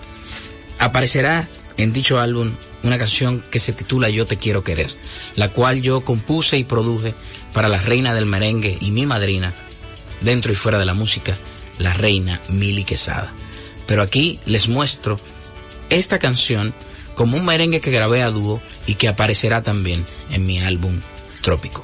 Aparecerá 0.78 1.48
en 1.76 1.92
dicho 1.92 2.20
álbum 2.20 2.52
una 2.82 2.98
canción 2.98 3.42
que 3.50 3.60
se 3.60 3.72
titula 3.72 4.10
Yo 4.10 4.26
te 4.26 4.36
quiero 4.36 4.64
querer, 4.64 4.94
la 5.36 5.48
cual 5.48 5.82
yo 5.82 6.02
compuse 6.02 6.58
y 6.58 6.64
produje 6.64 7.14
para 7.52 7.68
la 7.68 7.78
reina 7.78 8.14
del 8.14 8.26
merengue 8.26 8.76
y 8.80 8.90
mi 8.90 9.06
madrina, 9.06 9.52
dentro 10.20 10.52
y 10.52 10.56
fuera 10.56 10.78
de 10.78 10.84
la 10.84 10.94
música, 10.94 11.36
la 11.78 11.94
reina 11.94 12.40
Mili 12.48 12.84
Quesada. 12.84 13.32
Pero 13.86 14.02
aquí 14.02 14.40
les 14.46 14.68
muestro 14.68 15.18
esta 15.90 16.18
canción 16.18 16.74
como 17.18 17.36
un 17.36 17.44
merengue 17.44 17.80
que 17.80 17.90
grabé 17.90 18.22
a 18.22 18.30
dúo 18.30 18.62
y 18.86 18.94
que 18.94 19.08
aparecerá 19.08 19.60
también 19.60 20.06
en 20.30 20.46
mi 20.46 20.60
álbum 20.60 21.00
Trópico. 21.42 21.82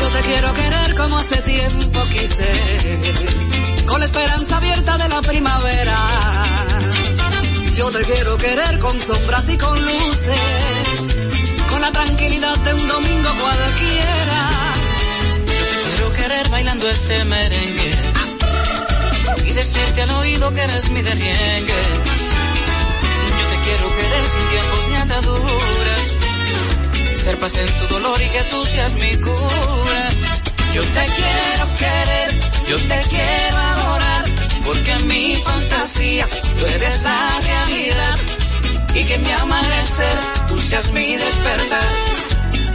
Yo 0.00 0.08
te 0.08 0.20
quiero 0.26 0.54
querer 0.54 0.94
como 0.96 1.18
hace 1.18 1.42
tiempo 1.42 2.02
quise, 2.04 3.84
con 3.84 4.00
la 4.00 4.06
esperanza 4.06 4.56
abierta 4.56 4.96
de 4.96 5.08
la 5.10 5.20
primavera. 5.20 5.98
Yo 7.74 7.90
te 7.90 8.02
quiero 8.04 8.38
querer 8.38 8.78
con 8.78 8.98
sombras 8.98 9.44
y 9.50 9.58
con 9.58 9.78
luces, 9.78 10.38
con 11.68 11.82
la 11.82 11.92
tranquilidad 11.92 12.56
de 12.56 12.72
un 12.72 12.88
domingo 12.88 13.28
cualquiera. 13.38 14.55
Bailando 16.44 16.88
este 16.88 17.24
merengue 17.24 17.90
y 19.46 19.52
decirte 19.52 20.02
al 20.02 20.10
oído 20.10 20.52
que 20.52 20.60
eres 20.60 20.90
mi 20.90 21.00
derriengue. 21.00 21.82
Yo 23.38 23.46
te 23.50 23.56
quiero 23.64 23.88
querer 23.96 24.24
sin 24.32 24.48
tiempos 24.50 24.88
ni 24.88 24.96
ataduras, 24.96 26.16
ser 27.16 27.38
paz 27.38 27.56
en 27.56 27.66
tu 27.78 27.94
dolor 27.94 28.20
y 28.20 28.28
que 28.28 28.42
tú 28.50 28.64
seas 28.66 28.92
mi 28.94 29.16
cura. 29.16 30.10
Yo 30.74 30.82
te 30.82 31.04
quiero 31.16 31.76
querer, 31.78 32.38
yo 32.68 32.76
te 32.76 33.00
quiero 33.08 33.56
adorar, 33.56 34.24
porque 34.64 34.92
en 34.92 35.08
mi 35.08 35.36
fantasía 35.36 36.28
tú 36.58 36.66
eres 36.66 37.02
la 37.02 37.40
realidad 37.40 38.18
y 38.94 39.04
que 39.04 39.18
mi 39.18 39.32
amanecer 39.32 40.16
tú 40.48 40.60
seas 40.60 40.90
mi 40.92 41.16
despertar. 41.16 41.88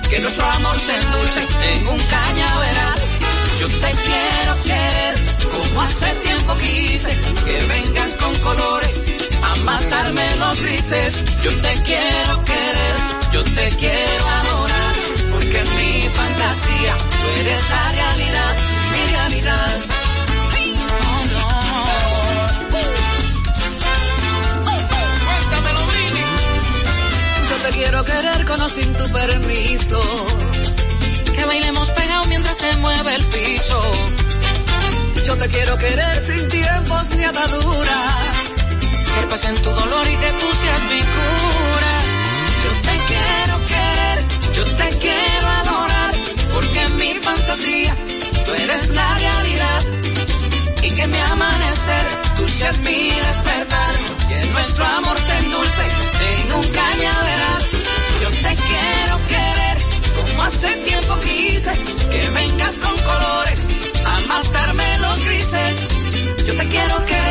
Que 0.10 0.20
nuestro 0.20 0.46
amor 0.46 0.80
se 0.80 0.96
endulce 0.96 1.40
en 1.74 1.88
un 1.88 2.00
cañaveral. 2.00 3.11
Yo 3.62 3.68
te 3.68 3.92
quiero 3.92 4.64
querer 4.64 5.32
como 5.52 5.82
hace 5.82 6.16
tiempo 6.16 6.56
quise, 6.56 7.16
que 7.46 7.66
vengas 7.68 8.16
con 8.16 8.36
colores 8.40 9.04
a 9.44 9.56
matarme 9.58 10.36
los 10.38 10.62
grises. 10.62 11.24
Yo 11.44 11.52
te 11.62 11.74
quiero 11.84 12.44
querer, 12.44 12.96
yo 13.34 13.44
te 13.44 13.70
quiero 13.78 14.28
adorar, 14.28 14.96
porque 15.32 15.60
en 15.60 15.76
mi 15.78 16.10
fantasía 16.10 16.98
tú 16.98 17.28
eres 17.40 17.70
la 17.70 17.92
realidad, 17.92 18.56
mi 18.94 19.12
realidad. 19.12 19.86
Yo 27.48 27.56
te 27.58 27.70
quiero 27.78 28.06
querer 28.06 28.46
con 28.46 28.62
o 28.62 28.70
sin 28.70 28.92
tu 28.96 29.08
permiso. 29.12 30.51
Se 32.52 32.76
mueve 32.78 33.16
el 33.16 33.26
piso. 33.28 33.80
Yo 35.26 35.38
te 35.38 35.48
quiero 35.48 35.78
querer 35.78 36.22
sin 36.22 36.48
tiempos 36.50 37.10
ni 37.12 37.24
ataduras. 37.24 38.54
Ser 39.14 39.28
paz 39.30 39.44
en 39.46 39.56
tu 39.62 39.70
dolor 39.70 40.08
y 40.10 40.16
que 40.18 40.32
tú 40.32 40.48
seas 40.62 40.82
mi 40.92 41.00
cura. 41.00 41.94
Yo 42.64 42.72
te 42.88 42.98
quiero 43.08 43.66
querer, 43.68 44.18
yo 44.54 44.64
te 44.76 44.98
quiero 44.98 45.48
adorar, 45.48 46.12
porque 46.54 46.82
en 46.82 46.98
mi 46.98 47.14
fantasía 47.14 47.96
tú 48.46 48.54
eres 48.54 48.90
la 48.90 49.18
realidad. 49.18 49.82
Y 50.84 50.92
que 50.92 51.08
mi 51.08 51.20
amanecer 51.32 52.06
tú 52.36 52.48
seas 52.50 52.78
mi 52.80 53.12
despertar. 53.12 53.96
Que 54.28 54.46
nuestro 54.52 54.86
amor 54.86 55.18
se 55.18 55.38
endulce 55.38 55.84
en 56.30 56.54
un 56.54 56.66
hace 60.44 60.68
tiempo 60.82 61.20
quise, 61.20 61.72
que 62.10 62.30
vengas 62.30 62.78
con 62.78 62.98
colores 62.98 63.68
a 64.06 64.20
matarme 64.28 64.98
los 65.00 65.26
grises. 65.26 65.88
Yo 66.46 66.56
te 66.56 66.68
quiero 66.68 67.06
querer, 67.06 67.31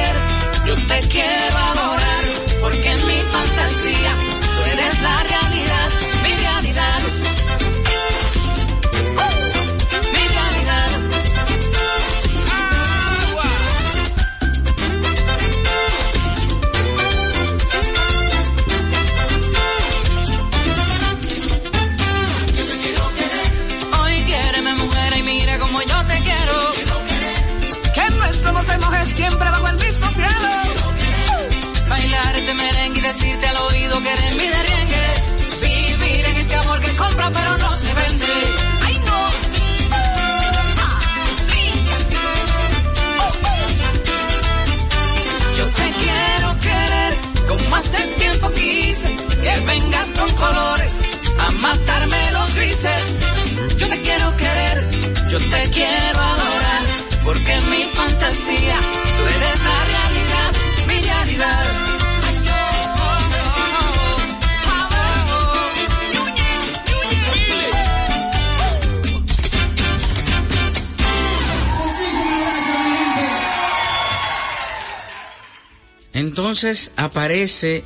Aparece 76.97 77.85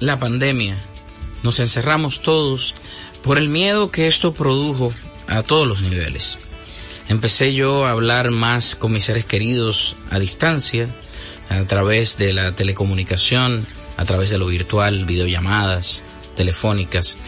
la 0.00 0.18
pandemia. 0.18 0.76
Nos 1.44 1.60
encerramos 1.60 2.22
todos 2.22 2.74
por 3.22 3.38
el 3.38 3.48
miedo 3.48 3.92
que 3.92 4.08
esto 4.08 4.34
produjo 4.34 4.92
a 5.28 5.44
todos 5.44 5.68
los 5.68 5.82
niveles. 5.82 6.38
Empecé 7.08 7.54
yo 7.54 7.86
a 7.86 7.92
hablar 7.92 8.32
más 8.32 8.74
con 8.74 8.90
mis 8.90 9.04
seres 9.04 9.24
queridos 9.24 9.94
a 10.10 10.18
distancia, 10.18 10.88
a 11.50 11.62
través 11.66 12.18
de 12.18 12.32
la 12.32 12.52
telecomunicación, 12.52 13.64
a 13.96 14.04
través 14.04 14.30
de 14.30 14.38
lo 14.38 14.46
virtual, 14.46 15.04
videollamadas, 15.04 16.02
telefónicas. 16.34 17.18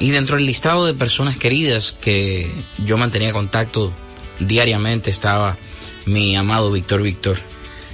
Y 0.00 0.10
dentro 0.10 0.34
del 0.36 0.46
listado 0.46 0.86
de 0.86 0.94
personas 0.94 1.36
queridas 1.36 1.92
que 1.92 2.52
yo 2.84 2.98
mantenía 2.98 3.32
contacto 3.32 3.92
diariamente 4.40 5.08
estaba 5.08 5.56
mi 6.04 6.34
amado 6.34 6.72
Víctor 6.72 7.00
Víctor, 7.02 7.38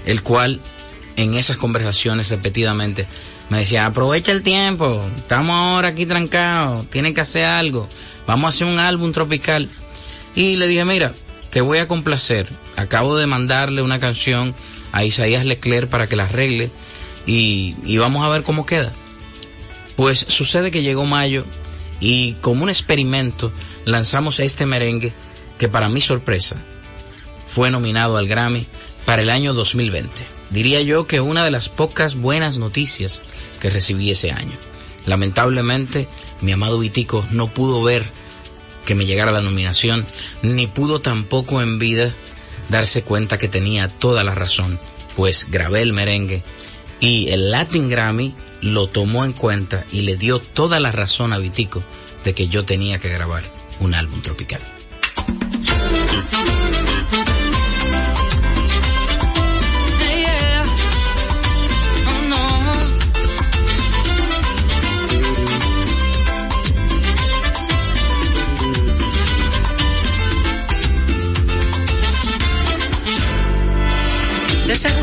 el 0.06 0.22
cual 0.22 0.62
en 1.18 1.34
esas 1.34 1.56
conversaciones 1.56 2.28
repetidamente 2.30 3.06
me 3.50 3.58
decía, 3.58 3.86
aprovecha 3.86 4.30
el 4.30 4.42
tiempo, 4.42 5.04
estamos 5.16 5.56
ahora 5.56 5.88
aquí 5.88 6.06
trancados, 6.06 6.88
tienen 6.90 7.12
que 7.12 7.22
hacer 7.22 7.44
algo, 7.44 7.88
vamos 8.26 8.46
a 8.46 8.48
hacer 8.50 8.66
un 8.66 8.78
álbum 8.78 9.10
tropical. 9.12 9.68
Y 10.34 10.56
le 10.56 10.68
dije, 10.68 10.84
mira, 10.84 11.12
te 11.50 11.60
voy 11.60 11.78
a 11.78 11.88
complacer, 11.88 12.46
acabo 12.76 13.16
de 13.16 13.26
mandarle 13.26 13.82
una 13.82 13.98
canción 13.98 14.54
a 14.92 15.04
Isaías 15.04 15.44
Leclerc 15.44 15.88
para 15.88 16.06
que 16.06 16.14
la 16.14 16.24
arregle 16.24 16.70
y, 17.26 17.74
y 17.84 17.96
vamos 17.96 18.24
a 18.24 18.28
ver 18.28 18.42
cómo 18.42 18.64
queda. 18.64 18.92
Pues 19.96 20.24
sucede 20.28 20.70
que 20.70 20.82
llegó 20.82 21.04
mayo 21.06 21.44
y 22.00 22.34
como 22.34 22.62
un 22.62 22.68
experimento 22.68 23.50
lanzamos 23.86 24.38
este 24.38 24.66
merengue 24.66 25.12
que 25.58 25.68
para 25.68 25.88
mi 25.88 26.00
sorpresa 26.00 26.56
fue 27.46 27.70
nominado 27.70 28.18
al 28.18 28.28
Grammy 28.28 28.66
para 29.04 29.22
el 29.22 29.30
año 29.30 29.54
2020 29.54 30.37
diría 30.50 30.80
yo 30.82 31.06
que 31.06 31.20
una 31.20 31.44
de 31.44 31.50
las 31.50 31.68
pocas 31.68 32.16
buenas 32.16 32.58
noticias 32.58 33.22
que 33.60 33.70
recibí 33.70 34.10
ese 34.10 34.30
año. 34.30 34.56
Lamentablemente, 35.06 36.08
mi 36.40 36.52
amado 36.52 36.78
Vitico 36.78 37.24
no 37.30 37.48
pudo 37.48 37.82
ver 37.82 38.04
que 38.84 38.94
me 38.94 39.06
llegara 39.06 39.32
la 39.32 39.42
nominación, 39.42 40.06
ni 40.42 40.66
pudo 40.66 41.00
tampoco 41.00 41.62
en 41.62 41.78
vida 41.78 42.12
darse 42.68 43.02
cuenta 43.02 43.38
que 43.38 43.48
tenía 43.48 43.88
toda 43.88 44.24
la 44.24 44.34
razón, 44.34 44.78
pues 45.16 45.50
grabé 45.50 45.82
el 45.82 45.92
merengue 45.92 46.42
y 47.00 47.28
el 47.28 47.50
Latin 47.50 47.88
Grammy 47.88 48.34
lo 48.60 48.88
tomó 48.88 49.24
en 49.24 49.32
cuenta 49.32 49.84
y 49.92 50.02
le 50.02 50.16
dio 50.16 50.40
toda 50.40 50.80
la 50.80 50.92
razón 50.92 51.32
a 51.32 51.38
Vitico 51.38 51.82
de 52.24 52.34
que 52.34 52.48
yo 52.48 52.64
tenía 52.64 52.98
que 52.98 53.08
grabar 53.08 53.42
un 53.80 53.94
álbum 53.94 54.20
tropical. 54.22 54.60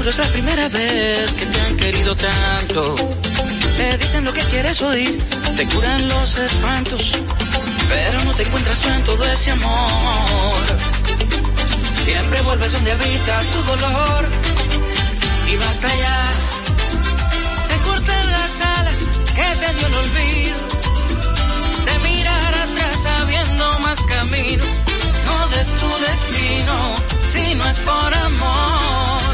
Seguro 0.06 0.10
es 0.10 0.18
la 0.18 0.34
primera 0.34 0.70
vez 0.70 1.34
que 1.34 1.46
te 1.46 1.62
han 1.62 1.78
querido 1.78 2.16
tanto. 2.16 2.96
Te 3.78 3.98
dicen 3.98 4.26
lo 4.26 4.34
que 4.34 4.42
quieres 4.42 4.82
oír, 4.82 5.18
te 5.56 5.66
curan 5.68 6.10
los 6.10 6.38
espantos, 6.38 7.18
pero 7.90 8.24
no 8.24 8.34
te 8.34 8.44
encuentras 8.44 8.80
tú 8.80 8.90
en 8.90 9.04
todo 9.04 9.26
ese 9.26 9.52
amor. 9.52 10.64
Siempre 12.04 12.42
vuelves 12.42 12.72
donde 12.74 12.92
habita 12.92 13.42
tu 13.54 13.62
dolor 13.64 14.30
y 15.52 15.56
basta 15.58 15.88
ya. 15.88 16.34
Te 17.70 17.78
cortan 17.88 18.32
las 18.32 18.62
alas 18.62 19.00
que 19.36 19.56
te 19.60 19.74
dio 19.74 19.88
el 19.88 19.96
olvido, 19.96 20.58
de 21.86 22.00
mirar 22.10 22.54
atrás 22.54 23.02
sabiendo 23.02 23.80
más 23.80 24.02
camino. 24.04 24.66
No 25.26 25.48
des 25.50 25.68
tu 25.68 25.90
destino 26.06 26.96
si 27.28 27.56
no 27.56 27.70
es 27.70 27.78
por 27.80 28.14
amor 28.14 29.25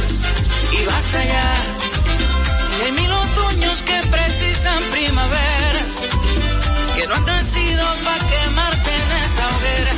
y 0.82 0.86
basta 0.86 1.26
ya 1.26 1.82
hay 2.84 2.92
mil 2.94 3.12
otoños 3.12 3.84
que 3.84 4.02
precisan 4.10 4.84
primaveras, 4.92 6.08
que 6.96 7.08
no 7.08 7.14
han 7.14 7.26
nacido 7.26 7.86
para 8.04 8.28
quemarte 8.30 8.92
en 8.96 9.12
esa 9.26 9.48
hoguera, 9.56 9.94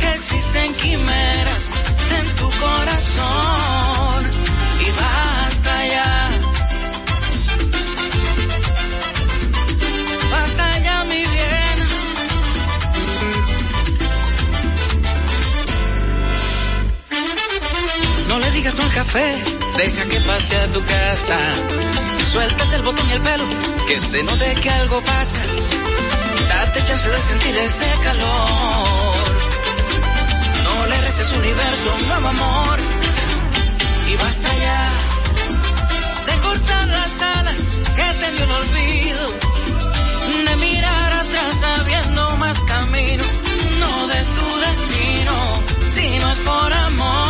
que 0.00 0.08
existen 0.14 0.74
quimeras 0.74 1.70
en 2.18 2.26
tu 2.36 2.50
corazón 2.50 4.30
y 4.86 4.90
basta 5.02 5.86
ya. 5.86 6.30
Basta 10.30 10.78
ya 10.78 11.04
mi 11.04 11.24
bien. 11.34 11.78
No 18.28 18.38
le 18.38 18.50
digas 18.52 18.74
no 18.76 18.82
al 18.84 18.92
café, 18.92 19.59
deja 19.78 20.08
que 20.08 20.20
pase 20.20 20.56
a 20.56 20.66
tu 20.72 20.84
casa 20.84 21.38
Suéltate 22.32 22.76
el 22.76 22.82
botón 22.82 23.08
y 23.10 23.12
el 23.12 23.22
pelo, 23.22 23.44
que 23.88 23.98
se 23.98 24.22
note 24.22 24.54
que 24.62 24.70
algo 24.70 25.02
pasa. 25.02 25.38
Date 26.48 26.84
chance 26.84 27.08
de 27.08 27.22
sentir 27.22 27.56
ese 27.56 27.86
calor. 28.04 29.16
No 30.62 30.86
le 30.86 31.00
reces 31.00 31.32
universo, 31.38 31.94
un 32.00 32.08
nuevo 32.08 32.28
amor. 32.28 32.78
Y 34.12 34.16
basta 34.16 34.48
ya 34.66 34.92
de 36.26 36.40
cortar 36.40 36.86
las 36.86 37.22
alas 37.22 37.60
que 37.96 38.14
te 38.20 38.30
dio 38.30 38.44
el 38.44 38.52
olvido. 38.62 39.26
De 40.46 40.56
mirar 40.56 41.12
atrás 41.14 41.54
sabiendo 41.60 42.36
más 42.36 42.62
camino. 42.62 43.24
No 43.80 44.06
des 44.06 44.26
tu 44.28 44.46
destino 44.66 45.34
si 45.88 46.18
no 46.20 46.30
es 46.30 46.38
por 46.38 46.72
amor. 46.72 47.29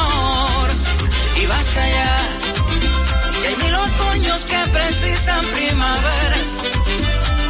Que 4.47 4.71
precisan 4.73 5.45
primaveras, 5.47 6.59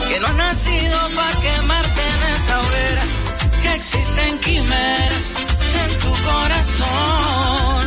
que 0.08 0.20
no 0.20 0.26
han 0.26 0.36
nacido 0.36 0.98
para 1.16 1.40
quemarte 1.40 2.00
en 2.00 2.22
esa 2.34 2.60
hoguera, 2.60 3.02
que 3.62 3.74
existen 3.74 4.38
quimeras 4.40 5.34
en 5.82 5.98
tu 5.98 6.10
corazón 6.30 7.86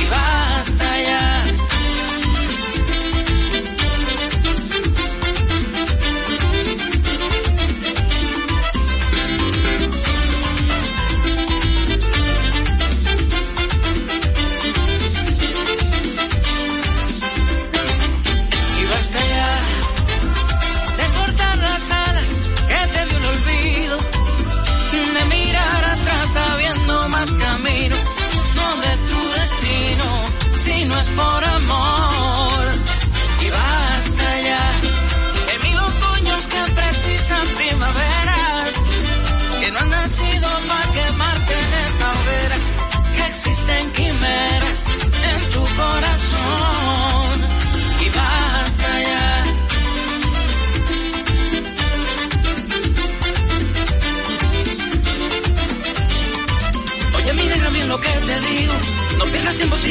y 0.00 0.04
basta 0.10 1.00
ya. 1.02 1.51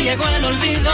Llegó 0.04 0.24
el 0.28 0.46
olvido. 0.46 0.92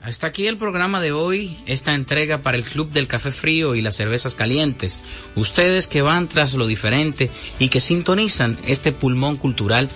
Hasta 0.00 0.26
aquí 0.26 0.46
el 0.46 0.58
programa 0.58 1.00
de 1.00 1.12
hoy, 1.12 1.56
esta 1.66 1.94
entrega 1.94 2.42
para 2.42 2.56
el 2.56 2.64
Club 2.64 2.90
del 2.90 3.06
Café 3.06 3.30
Frío 3.30 3.74
y 3.74 3.82
las 3.82 3.96
Cervezas 3.96 4.34
Calientes. 4.34 5.00
Ustedes 5.36 5.86
que 5.86 6.02
van 6.02 6.28
tras 6.28 6.54
lo 6.54 6.66
diferente 6.66 7.30
y 7.58 7.68
que 7.68 7.80
sintonizan 7.80 8.58
este 8.66 8.92
pulmón 8.92 9.36
cultural 9.36 9.88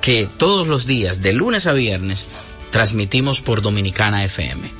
que 0.00 0.28
todos 0.36 0.66
los 0.66 0.86
días, 0.86 1.22
de 1.22 1.32
lunes 1.32 1.66
a 1.66 1.72
viernes, 1.72 2.26
transmitimos 2.70 3.40
por 3.40 3.62
Dominicana 3.62 4.24
FM. 4.24 4.70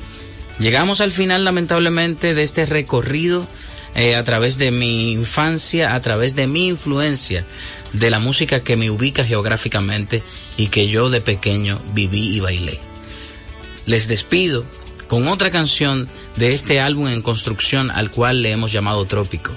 Llegamos 0.59 1.01
al 1.01 1.11
final 1.11 1.45
lamentablemente 1.45 2.35
de 2.35 2.43
este 2.43 2.67
recorrido 2.67 3.47
eh, 3.95 4.15
a 4.15 4.25
través 4.25 4.59
de 4.59 4.71
mi 4.71 5.13
infancia, 5.13 5.95
a 5.95 6.01
través 6.01 6.35
de 6.35 6.47
mi 6.47 6.69
influencia, 6.69 7.45
de 7.93 8.11
la 8.11 8.21
música 8.21 8.61
que 8.61 8.77
me 8.77 8.91
ubica 8.91 9.25
geográficamente 9.25 10.23
y 10.57 10.69
que 10.69 10.89
yo 10.89 11.11
de 11.11 11.21
pequeño 11.21 11.81
viví 11.95 12.37
y 12.37 12.41
bailé. 12.41 12.79
Les 13.87 14.09
despido 14.09 14.65
con 15.09 15.29
otra 15.29 15.51
canción 15.51 16.09
de 16.37 16.53
este 16.53 16.81
álbum 16.81 17.09
en 17.09 17.21
construcción 17.21 17.91
al 17.91 18.11
cual 18.11 18.43
le 18.43 18.53
hemos 18.53 18.73
llamado 18.73 19.05
Trópico. 19.05 19.53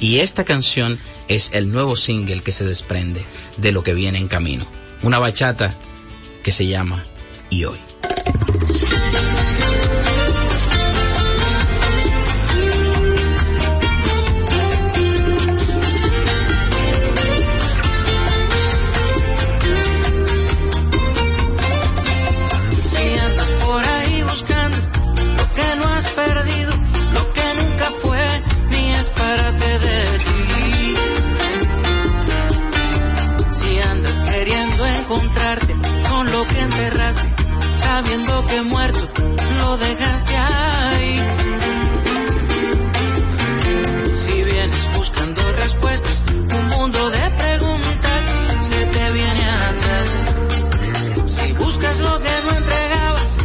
Y 0.00 0.20
esta 0.20 0.44
canción 0.44 0.98
es 1.28 1.50
el 1.52 1.70
nuevo 1.70 1.96
single 1.96 2.42
que 2.42 2.52
se 2.52 2.64
desprende 2.64 3.24
de 3.58 3.72
lo 3.72 3.82
que 3.82 3.94
viene 3.94 4.18
en 4.18 4.28
camino. 4.28 4.66
Una 5.02 5.18
bachata 5.18 5.74
que 6.42 6.52
se 6.52 6.66
llama 6.66 7.04
Y 7.50 7.64
hoy. 7.64 7.78
Sabiendo 37.76 38.46
que 38.46 38.62
muerto 38.62 39.08
lo 39.60 39.76
dejaste 39.76 40.36
ahí. 40.36 41.22
Si 44.16 44.42
vienes 44.42 44.90
buscando 44.96 45.52
respuestas, 45.52 46.24
un 46.30 46.68
mundo 46.68 47.10
de 47.10 47.30
preguntas 47.30 48.34
se 48.60 48.86
te 48.86 49.12
viene 49.12 49.50
atrás. 49.70 50.20
Si 51.26 51.52
buscas 51.54 52.00
lo 52.00 52.18
que 52.18 52.34
no 52.44 52.56
entregabas, 52.56 53.38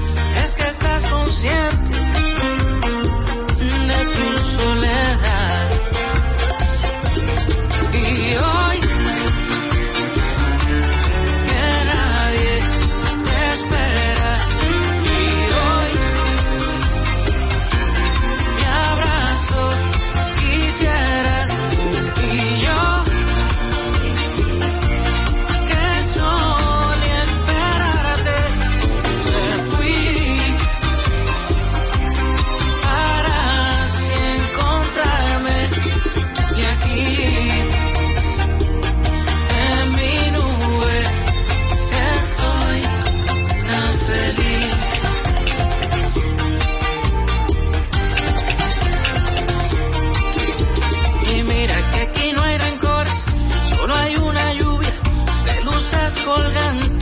es 0.43 0.55
que 0.55 0.63
estás 0.63 1.05
consciente 1.05 1.91
de 3.89 4.05
tu 4.15 4.39
soledad. 4.39 5.69
Y 7.93 8.35
hoy 8.35 8.68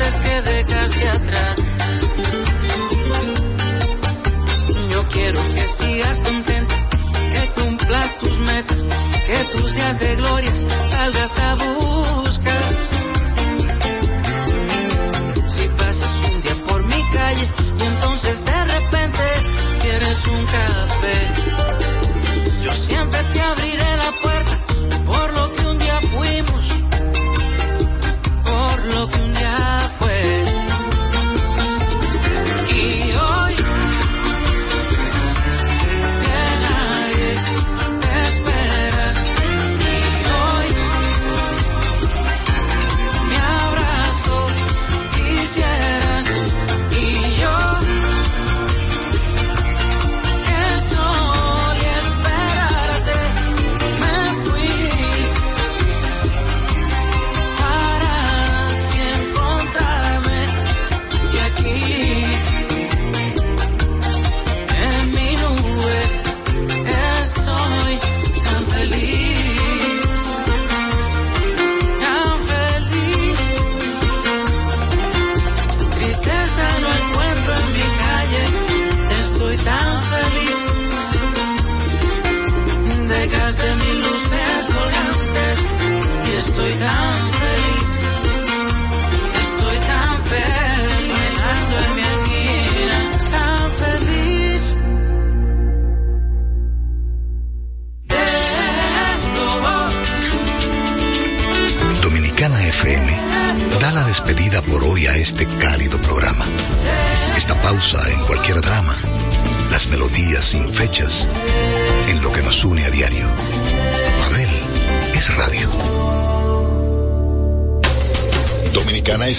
colgantes 0.08 0.20
que 0.20 0.42
dejaste 0.42 1.10
atrás. 1.10 1.76
Yo 4.92 5.08
quiero 5.10 5.42
que 5.42 5.66
sigas 5.68 6.22
contenta, 6.22 6.76
que 7.32 7.62
cumplas 7.62 8.18
tus 8.20 8.38
metas, 8.40 8.90
que 9.26 9.58
tus 9.58 9.76
días 9.76 10.00
de 10.00 10.16
glorias 10.16 10.66
salgas 10.86 11.38
a 11.40 11.56
buscar. 11.56 12.88
Si 15.46 15.68
pasas 15.70 16.24
un 16.32 16.42
día 16.42 16.56
por 16.68 16.84
mi 16.84 17.04
calle 17.14 17.48
y 17.80 17.84
entonces 17.84 18.46
de 18.46 18.66
repente 18.66 19.24
quieres 19.82 20.28
un 20.28 20.46
café, 20.46 21.18
yo 22.64 22.74
siempre 22.74 23.24
te 23.24 23.42
abriré 23.42 23.98
la 23.98 24.12
puerta 24.22 24.37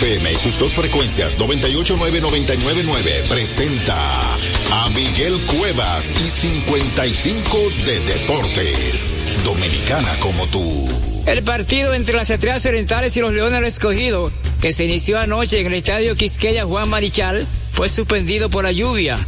FM 0.01 0.32
y 0.32 0.36
sus 0.36 0.61
dos 0.61 0.74
frecuencias 0.74 1.40
989-999 1.40 3.28
presenta 3.28 3.96
a 4.72 4.88
Miguel 4.90 5.34
Cuevas 5.49 6.12
y 6.12 6.30
55 6.30 7.59
de 7.84 7.99
Deportes. 8.01 9.12
Dominicana 9.42 10.14
como 10.20 10.46
tú. 10.46 10.88
El 11.26 11.42
partido 11.42 11.94
entre 11.94 12.14
las 12.14 12.30
Estrellas 12.30 12.64
Orientales 12.66 13.16
y 13.16 13.20
los 13.20 13.32
Leones 13.32 13.55
del 13.55 13.64
Escogido, 13.64 14.30
que 14.61 14.72
se 14.72 14.84
inició 14.84 15.18
anoche 15.18 15.59
en 15.59 15.66
el 15.66 15.74
estadio 15.74 16.14
Quisqueya 16.14 16.64
Juan 16.64 16.88
Marichal, 16.88 17.44
fue 17.72 17.88
suspendido 17.88 18.51
por 18.51 18.62
la 18.62 18.70
lluvia. 18.70 19.18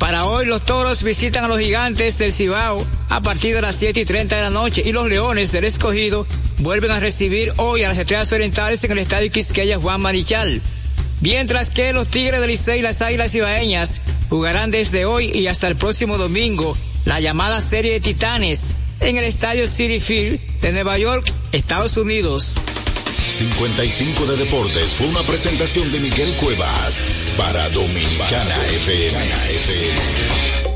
Para 0.00 0.24
hoy 0.24 0.46
los 0.46 0.64
toros 0.64 1.02
visitan 1.02 1.44
a 1.44 1.48
los 1.48 1.60
gigantes 1.60 2.16
del 2.16 2.32
Cibao 2.32 2.84
a 3.10 3.20
partir 3.20 3.54
de 3.54 3.60
las 3.60 3.76
7 3.76 4.00
y 4.00 4.04
30 4.06 4.34
de 4.34 4.42
la 4.42 4.48
noche 4.48 4.82
y 4.82 4.92
los 4.92 5.06
Leones 5.06 5.52
del 5.52 5.64
Escogido 5.64 6.26
vuelven 6.58 6.90
a 6.90 6.98
recibir 6.98 7.52
hoy 7.58 7.84
a 7.84 7.90
las 7.90 7.98
Estrellas 7.98 8.32
Orientales 8.32 8.82
en 8.82 8.92
el 8.92 8.98
estadio 8.98 9.30
Quisqueya 9.30 9.78
Juan 9.78 10.00
Marichal. 10.00 10.62
Mientras 11.20 11.68
que 11.68 11.92
los 11.92 12.08
Tigres 12.08 12.40
del 12.40 12.48
Licey 12.48 12.78
y 12.78 12.82
las 12.82 13.02
Águilas 13.02 13.34
Ibaeñas 13.34 14.00
jugarán 14.30 14.70
desde 14.70 15.04
hoy 15.04 15.30
y 15.34 15.48
hasta 15.48 15.68
el 15.68 15.76
próximo 15.76 16.16
domingo 16.16 16.74
la 17.04 17.20
llamada 17.20 17.60
serie 17.60 17.92
de 17.92 18.00
Titanes 18.00 18.74
en 19.00 19.18
el 19.18 19.24
estadio 19.24 19.66
City 19.66 20.00
Field 20.00 20.40
de 20.62 20.72
Nueva 20.72 20.96
York, 20.96 21.30
Estados 21.52 21.98
Unidos. 21.98 22.54
55 23.30 24.26
de 24.26 24.36
Deportes 24.36 24.94
fue 24.96 25.06
una 25.06 25.22
presentación 25.22 25.90
de 25.92 26.00
Miguel 26.00 26.34
Cuevas 26.36 27.02
para 27.36 27.68
Dominicana 27.70 28.56
FM. 28.74 29.18
Llegó 30.60 30.69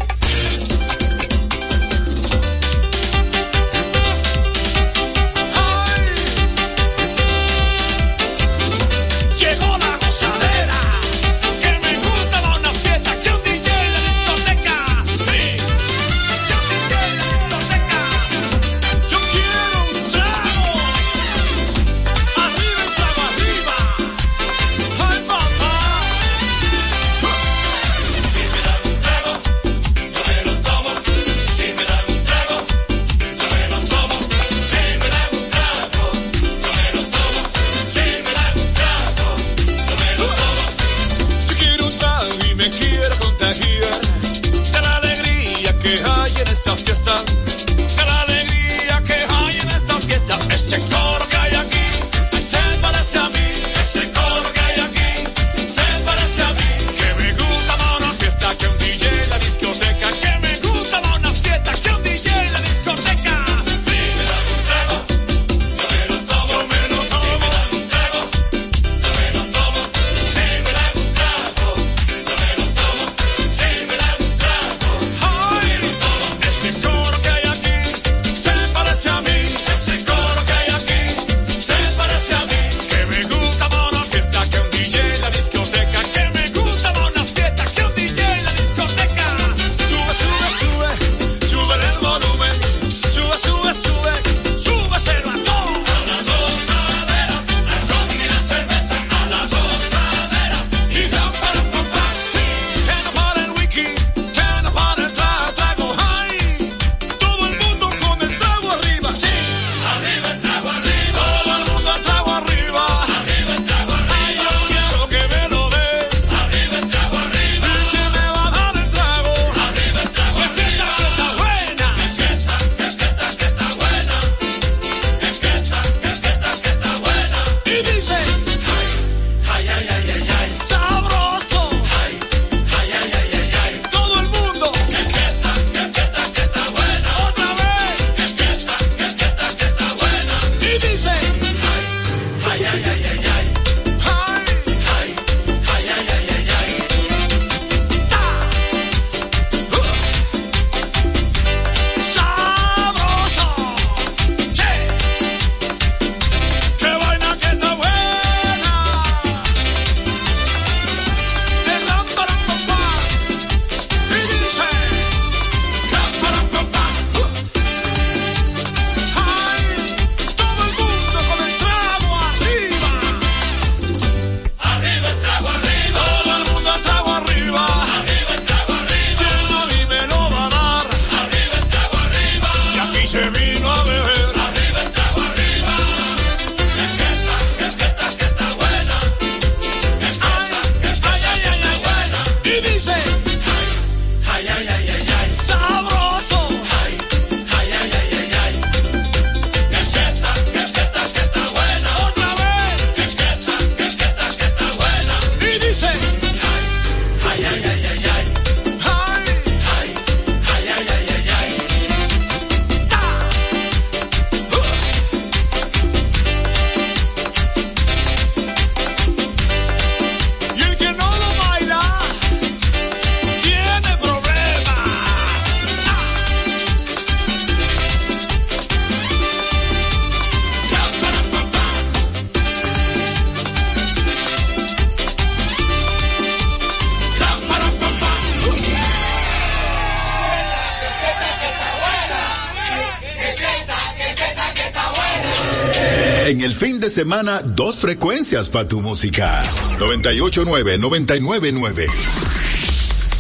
semana 246.94 247.42
dos 247.42 247.78
frecuencias 247.80 248.48
para 248.48 248.68
tu 248.68 248.80
música. 248.80 249.42
989 249.80 250.78
999 250.78 251.86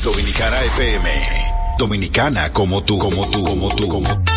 Dominicana 0.04 0.62
FM. 0.62 1.10
Dominicana 1.76 2.52
como 2.52 2.84
tú, 2.84 2.96
como 2.98 3.28
tú, 3.32 3.42
como 3.42 3.74
tú, 3.74 3.88
como 3.88 4.08
tú. 4.08 4.32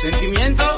Sentimiento 0.00 0.71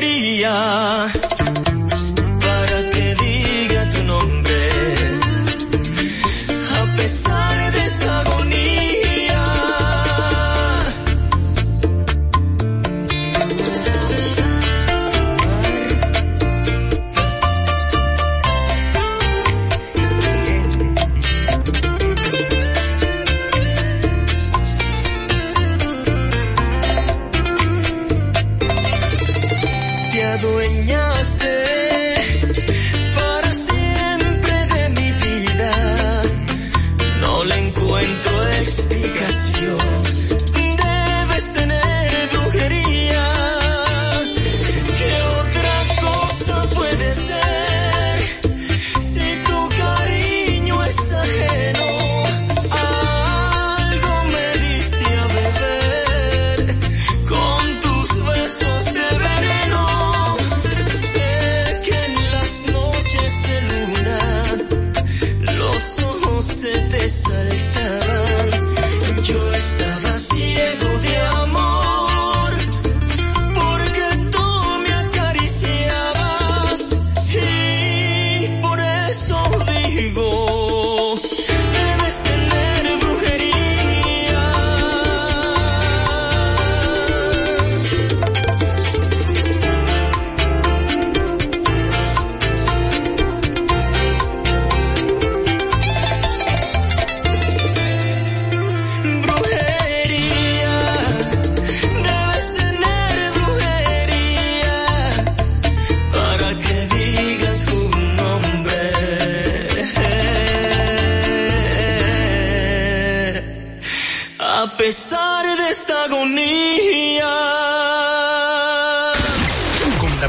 quería. 0.00 1.10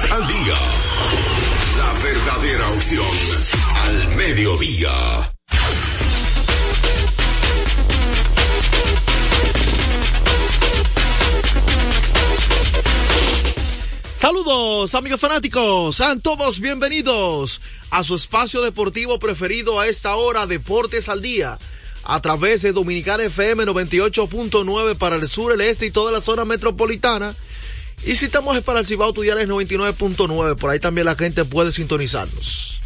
Al 0.00 0.26
día. 0.28 0.54
La 1.76 1.92
verdadera 2.04 2.70
opción 2.70 3.04
al 3.84 4.16
mediodía. 4.16 5.32
Saludos 14.12 14.94
amigos 14.94 15.20
fanáticos, 15.20 15.96
sean 15.96 16.20
todos 16.20 16.60
bienvenidos 16.60 17.60
a 17.90 18.04
su 18.04 18.14
espacio 18.14 18.62
deportivo 18.62 19.18
preferido 19.18 19.80
a 19.80 19.88
esta 19.88 20.14
hora, 20.14 20.46
Deportes 20.46 21.08
al 21.08 21.22
Día, 21.22 21.58
a 22.04 22.22
través 22.22 22.62
de 22.62 22.72
Dominicana 22.72 23.24
FM 23.24 23.64
98.9 23.64 24.96
para 24.96 25.16
el 25.16 25.26
sur, 25.26 25.52
el 25.52 25.60
este 25.60 25.86
y 25.86 25.90
toda 25.90 26.12
la 26.12 26.20
zona 26.20 26.44
metropolitana. 26.44 27.34
Y 28.04 28.16
si 28.16 28.24
estamos 28.26 28.60
para 28.62 28.80
el 28.80 28.86
Cibao 28.86 29.12
Tuyares 29.12 29.48
99.9, 29.48 30.56
por 30.56 30.70
ahí 30.70 30.80
también 30.80 31.04
la 31.04 31.14
gente 31.14 31.44
puede 31.44 31.70
sintonizarnos. 31.72 32.80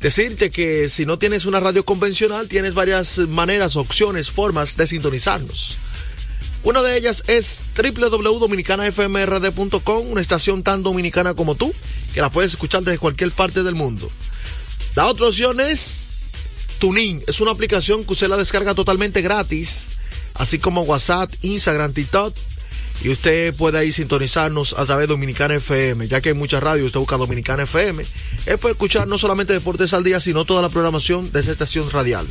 Decirte 0.00 0.50
que 0.50 0.88
si 0.88 1.04
no 1.06 1.18
tienes 1.18 1.46
una 1.46 1.58
radio 1.58 1.84
convencional, 1.84 2.46
tienes 2.48 2.74
varias 2.74 3.18
maneras, 3.18 3.74
opciones, 3.76 4.30
formas 4.30 4.76
de 4.76 4.86
sintonizarnos. 4.86 5.78
Una 6.62 6.82
de 6.82 6.98
ellas 6.98 7.24
es 7.28 7.64
www.dominicanafmrd.com, 7.76 10.10
una 10.10 10.20
estación 10.20 10.62
tan 10.62 10.82
dominicana 10.82 11.32
como 11.34 11.54
tú, 11.54 11.72
que 12.12 12.20
la 12.20 12.28
puedes 12.30 12.50
escuchar 12.52 12.82
desde 12.82 12.98
cualquier 12.98 13.30
parte 13.30 13.62
del 13.62 13.74
mundo. 13.74 14.10
La 14.96 15.06
otra 15.06 15.26
opción 15.26 15.60
es 15.60 16.02
Tunin, 16.78 17.22
es 17.26 17.40
una 17.40 17.52
aplicación 17.52 18.04
que 18.04 18.12
usted 18.12 18.28
la 18.28 18.36
descarga 18.36 18.74
totalmente 18.74 19.22
gratis, 19.22 19.92
así 20.34 20.58
como 20.58 20.82
WhatsApp, 20.82 21.32
Instagram, 21.42 21.92
TikTok, 21.92 22.34
y 23.02 23.10
usted 23.10 23.54
puede 23.54 23.78
ahí 23.78 23.92
sintonizarnos 23.92 24.74
a 24.78 24.86
través 24.86 25.06
de 25.08 25.14
Dominicana 25.14 25.54
FM, 25.54 26.08
ya 26.08 26.20
que 26.20 26.30
hay 26.30 26.34
muchas 26.34 26.62
radios, 26.62 26.86
usted 26.86 27.00
busca 27.00 27.16
Dominicana 27.16 27.64
FM, 27.64 28.04
él 28.46 28.58
puede 28.58 28.72
escuchar 28.72 29.06
no 29.06 29.18
solamente 29.18 29.52
Deportes 29.52 29.92
al 29.94 30.04
Día, 30.04 30.20
sino 30.20 30.44
toda 30.44 30.62
la 30.62 30.68
programación 30.68 31.30
de 31.30 31.40
esa 31.40 31.52
estación 31.52 31.90
radial. 31.90 32.26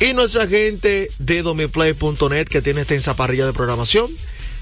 Y 0.00 0.14
nuestra 0.14 0.46
gente 0.48 1.10
de 1.18 1.42
domiplay.net 1.42 2.46
que 2.48 2.62
tiene 2.62 2.80
extensa 2.80 3.14
parrilla 3.14 3.46
de 3.46 3.52
programación. 3.52 4.10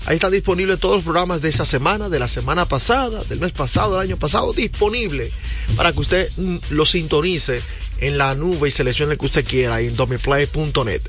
Ahí 0.07 0.16
están 0.16 0.32
disponibles 0.32 0.80
todos 0.80 0.97
los 0.97 1.05
programas 1.05 1.43
de 1.43 1.51
esa 1.51 1.64
semana, 1.64 2.09
de 2.09 2.18
la 2.18 2.28
semana 2.28 2.64
pasada, 2.64 3.22
del 3.24 3.41
mes 3.41 3.53
pasado, 3.53 3.93
del 3.93 4.09
año 4.09 4.16
pasado, 4.18 4.53
disponible 4.53 5.30
para 5.76 5.93
que 5.93 6.01
usted 6.01 6.30
mm, 6.36 6.57
lo 6.70 6.86
sintonice 6.86 7.61
en 8.01 8.19
la 8.19 8.35
nube 8.35 8.69
y 8.69 8.73
seleccione 8.73 9.13
el 9.13 9.19
que 9.19 9.27
usted 9.27 9.45
quiera 9.45 9.81
en 9.81 9.95
domiplay.net. 9.97 11.03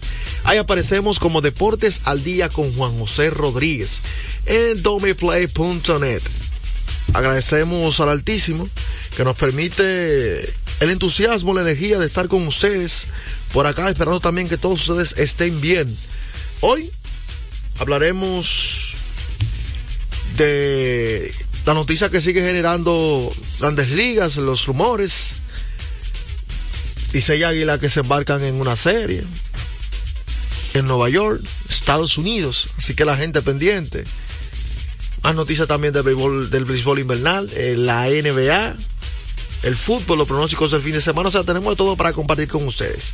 Ahí 0.44 0.58
aparecemos 0.58 1.20
como 1.20 1.42
Deportes 1.42 2.02
al 2.06 2.24
Día 2.24 2.50
con 2.50 2.74
Juan 2.74 2.98
José 3.00 3.30
Rodríguez 3.30 4.02
en 4.46 4.82
domiplay.net. 4.84 6.22
Agradecemos 7.14 8.00
al 8.00 8.10
Altísimo 8.10 8.70
que 9.16 9.24
nos 9.24 9.36
permite 9.36 10.42
el 10.80 10.90
entusiasmo, 10.90 11.54
la 11.54 11.62
energía 11.62 12.00
de 12.00 12.06
estar 12.06 12.28
con 12.28 12.48
ustedes 12.48 13.08
por 13.54 13.68
acá, 13.68 13.90
esperando 13.90 14.20
también 14.20 14.48
que 14.48 14.58
todos 14.58 14.88
ustedes 14.88 15.16
estén 15.18 15.60
bien. 15.62 15.96
Hoy 16.62 16.92
hablaremos 17.80 18.94
de 20.38 21.34
la 21.66 21.74
noticia 21.74 22.10
que 22.10 22.22
sigue 22.22 22.42
generando 22.42 23.32
grandes 23.60 23.90
ligas, 23.90 24.38
los 24.38 24.66
rumores. 24.66 25.41
Y 27.14 27.44
Águila 27.44 27.80
que 27.80 27.90
se 27.90 28.00
embarcan 28.00 28.44
en 28.44 28.56
una 28.56 28.76
serie 28.76 29.24
en 30.74 30.88
Nueva 30.88 31.10
York, 31.10 31.42
Estados 31.70 32.18
Unidos. 32.18 32.70
Así 32.78 32.96
que 32.96 33.06
la 33.06 33.18
gente 33.18 33.42
pendiente. 33.42 34.06
Más 35.24 35.36
noticias 35.36 35.68
también 35.68 35.94
del 35.94 36.04
béisbol, 36.04 36.50
del 36.50 36.66
béisbol 36.66 37.00
invernal, 37.00 37.50
eh, 37.56 37.76
la 37.78 38.08
NBA, 38.08 38.76
el 39.64 39.76
fútbol, 39.76 40.18
los 40.20 40.28
pronósticos 40.28 40.72
del 40.72 40.82
fin 40.82 40.94
de 40.94 41.02
semana. 41.02 41.30
O 41.30 41.32
sea, 41.32 41.44
tenemos 41.44 41.76
todo 41.76 41.96
para 41.96 42.14
compartir 42.14 42.48
con 42.48 42.66
ustedes. 42.66 43.14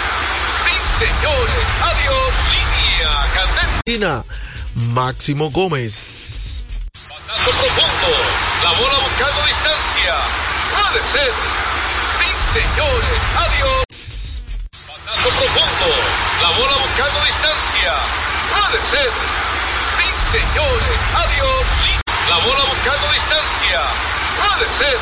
Señores. 1.01 1.65
Adiós. 1.81 2.29
Línea. 2.53 3.09
Candente. 3.33 4.29
Máximo 4.93 5.49
Gómez. 5.49 6.63
Pasazo 6.93 7.51
profundo. 7.57 8.09
La 8.61 8.71
bola 8.77 8.97
buscando 9.01 9.41
distancia. 9.49 10.13
Puede 10.77 11.01
ser. 11.09 11.33
Sí, 12.21 12.29
señores. 12.53 13.17
Adiós. 13.33 14.43
Pasazo 14.77 15.29
profundo. 15.41 15.89
La 16.43 16.49
bola 16.53 16.75
buscando 16.85 17.17
distancia. 17.25 17.93
Puede 18.53 18.79
ser. 18.93 19.09
Sí, 19.97 20.07
señores. 20.37 20.97
Adiós. 21.17 21.65
La 22.29 22.37
bola 22.45 22.63
buscando 22.69 23.05
distancia. 23.09 23.81
Puede 24.37 24.67
ser. 24.77 24.97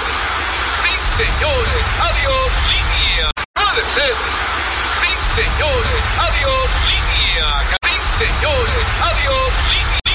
Sí, 0.80 0.94
señores. 1.20 1.82
Adiós. 2.08 2.48
Línea. 2.72 3.32
Puede 3.52 3.84
ser. 4.00 4.16
Señores, 5.40 6.04
adiós, 6.20 6.70
línea. 6.92 7.48
Señores, 8.18 8.86
adiós, 9.02 9.54
línea. 9.72 10.09